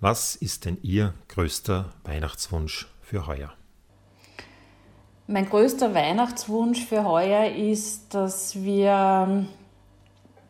was 0.04 0.36
ist 0.36 0.66
denn 0.66 0.78
Ihr 0.82 1.14
größter 1.30 1.94
Weihnachtswunsch 2.04 2.90
für 3.02 3.26
heuer? 3.26 3.54
Mein 5.28 5.50
größter 5.50 5.94
Weihnachtswunsch 5.94 6.86
für 6.86 7.06
heuer 7.06 7.56
ist, 7.56 8.14
dass 8.14 8.62
wir 8.62 9.48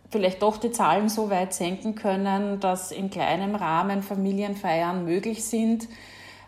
vielleicht 0.10 0.42
doch 0.42 0.58
die 0.58 0.72
Zahlen 0.72 1.08
so 1.08 1.30
weit 1.30 1.54
senken 1.54 1.94
können, 1.94 2.60
dass 2.62 2.92
in 2.92 3.12
kleinem 3.12 3.54
Rahmen 3.54 4.02
Familienfeiern 4.02 5.06
möglich 5.06 5.44
sind. 5.44 5.88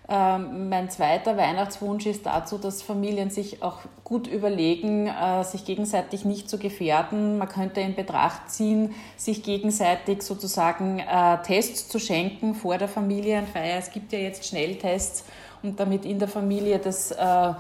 Ähm, 0.08 0.70
mein 0.70 0.90
zweiter 0.92 1.36
Weihnachtswunsch 1.36 2.06
ist 2.06 2.28
dazu, 2.28 2.60
dass 2.60 2.84
Familien 2.84 3.32
sich 3.32 3.64
auch 3.64 3.80
gut 4.04 4.28
überlegen, 4.28 5.08
äh, 5.08 5.44
sich 5.44 5.66
gegenseitig 5.66 6.26
nicht 6.26 6.48
zu 6.48 6.60
gefährden. 6.60 7.40
Man 7.40 7.48
könnte 7.48 7.82
in 7.82 7.96
Betracht 7.96 8.52
ziehen, 8.52 8.94
sich 9.18 9.42
gegenseitig 9.42 10.22
sozusagen 10.22 11.00
äh, 11.00 11.42
Tests 11.42 11.90
zu 11.90 11.98
schenken 11.98 12.54
vor 12.54 12.78
der 12.78 12.88
Familienfeier. 12.88 13.80
Es 13.80 13.90
gibt 13.90 14.14
ja 14.14 14.20
jetzt 14.20 14.46
Schnelltests 14.46 15.26
und 15.64 15.80
damit 15.80 16.06
in 16.06 16.20
der 16.20 16.28
Familie 16.28 16.78
das 16.78 17.10
äh, 17.10 17.54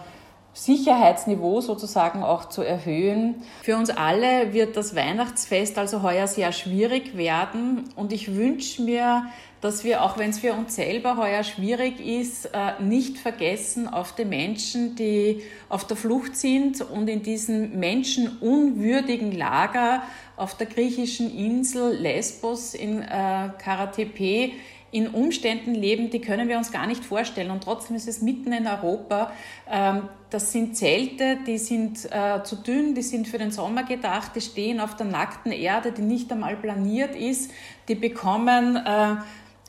Sicherheitsniveau 0.55 1.59
sozusagen 1.59 2.23
auch 2.23 2.47
zu 2.47 2.61
erhöhen. 2.61 3.35
Für 3.61 3.75
uns 3.75 3.89
alle 3.89 4.53
wird 4.53 4.77
das 4.77 4.95
Weihnachtsfest 4.95 5.77
also 5.77 6.01
heuer 6.01 6.27
sehr 6.27 6.53
schwierig 6.53 7.17
werden 7.17 7.83
und 7.97 8.13
ich 8.13 8.35
wünsche 8.35 8.81
mir, 8.81 9.25
dass 9.59 9.83
wir, 9.83 10.03
auch 10.03 10.17
wenn 10.17 10.29
es 10.29 10.39
für 10.39 10.53
uns 10.53 10.75
selber 10.75 11.17
heuer 11.17 11.43
schwierig 11.43 11.99
ist, 11.99 12.45
äh, 12.53 12.81
nicht 12.81 13.17
vergessen 13.17 13.89
auf 13.89 14.15
die 14.15 14.23
Menschen, 14.23 14.95
die 14.95 15.41
auf 15.67 15.85
der 15.85 15.97
Flucht 15.97 16.37
sind 16.37 16.81
und 16.81 17.09
in 17.09 17.21
diesem 17.21 17.77
menschenunwürdigen 17.77 19.33
Lager 19.33 20.03
auf 20.37 20.55
der 20.55 20.67
griechischen 20.67 21.35
Insel 21.35 21.95
Lesbos 21.95 22.73
in 22.75 23.01
äh, 23.01 23.49
Karatepe 23.57 24.51
in 24.91 25.09
Umständen 25.09 25.75
leben, 25.75 26.09
die 26.09 26.21
können 26.21 26.47
wir 26.47 26.57
uns 26.57 26.71
gar 26.71 26.87
nicht 26.87 27.03
vorstellen. 27.03 27.51
Und 27.51 27.63
trotzdem 27.63 27.95
ist 27.95 28.07
es 28.07 28.21
mitten 28.21 28.53
in 28.53 28.65
Europa. 28.65 29.31
Ähm, 29.69 30.03
das 30.29 30.51
sind 30.51 30.77
Zelte, 30.77 31.37
die 31.45 31.57
sind 31.57 32.05
äh, 32.11 32.43
zu 32.43 32.55
dünn, 32.55 32.95
die 32.95 33.01
sind 33.01 33.27
für 33.27 33.37
den 33.37 33.51
Sommer 33.51 33.83
gedacht, 33.83 34.31
die 34.35 34.41
stehen 34.41 34.79
auf 34.79 34.95
der 34.95 35.05
nackten 35.05 35.51
Erde, 35.51 35.91
die 35.91 36.01
nicht 36.01 36.31
einmal 36.31 36.55
planiert 36.55 37.15
ist. 37.15 37.51
Die 37.87 37.95
bekommen 37.95 38.77
äh, 38.77 39.15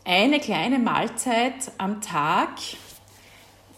eine 0.04 0.38
kleine 0.38 0.78
Mahlzeit 0.78 1.72
am 1.78 2.00
Tag 2.00 2.50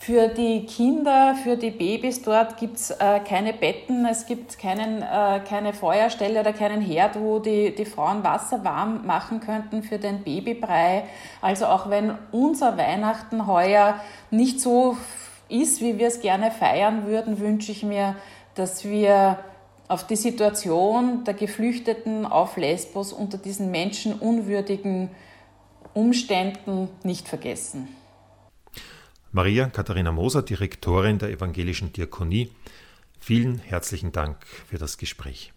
für 0.09 0.29
die 0.29 0.65
Kinder, 0.65 1.35
für 1.35 1.59
die 1.59 1.71
Babys 1.71 2.23
dort 2.23 2.57
gibt 2.57 2.77
es 2.79 2.91
äh, 2.93 3.21
keine 3.21 3.53
Betten, 3.53 4.07
es 4.07 4.25
gibt 4.25 4.59
keinen, 4.59 5.03
äh, 5.03 5.41
keine 5.47 5.75
Feuerstelle 5.75 6.41
oder 6.41 6.55
keinen 6.55 6.81
Herd, 6.81 7.21
wo 7.21 7.41
die, 7.41 7.75
die 7.75 7.85
Frauen 7.85 8.25
Wasser 8.25 8.65
warm 8.65 9.05
machen 9.05 9.41
könnten 9.41 9.83
für 9.83 9.99
den 9.99 10.23
Babybrei. 10.23 11.05
Also 11.43 11.67
auch 11.67 11.91
wenn 11.91 12.15
unser 12.33 12.79
Weihnachten 12.79 13.47
heuer 13.47 14.01
nicht 14.31 14.63
so 14.63 14.97
ist, 15.51 15.83
wie 15.83 15.99
wir 15.99 16.07
es 16.07 16.21
gerne 16.21 16.53
feiern 16.53 17.05
würden, 17.07 17.39
wünsche 17.39 17.71
ich 17.71 17.83
mir, 17.83 18.17
dass 18.55 18.87
wir 18.87 19.37
auf 19.89 20.07
die 20.07 20.17
Situation 20.17 21.25
der 21.25 21.35
Geflüchteten 21.35 22.25
auf 22.25 22.57
Lesbos 22.57 23.13
unter 23.13 23.37
diesen 23.37 23.71
menschenunwürdigen 23.71 25.11
Umständen 25.93 26.89
nicht 27.03 27.29
vergessen. 27.29 27.95
Maria 29.31 29.67
Katharina 29.67 30.11
Moser, 30.11 30.43
Direktorin 30.43 31.19
der 31.19 31.29
Evangelischen 31.29 31.93
Diakonie, 31.93 32.51
vielen 33.21 33.59
herzlichen 33.59 34.11
Dank 34.11 34.47
für 34.47 34.79
das 34.79 34.97
Gespräch. 34.97 35.53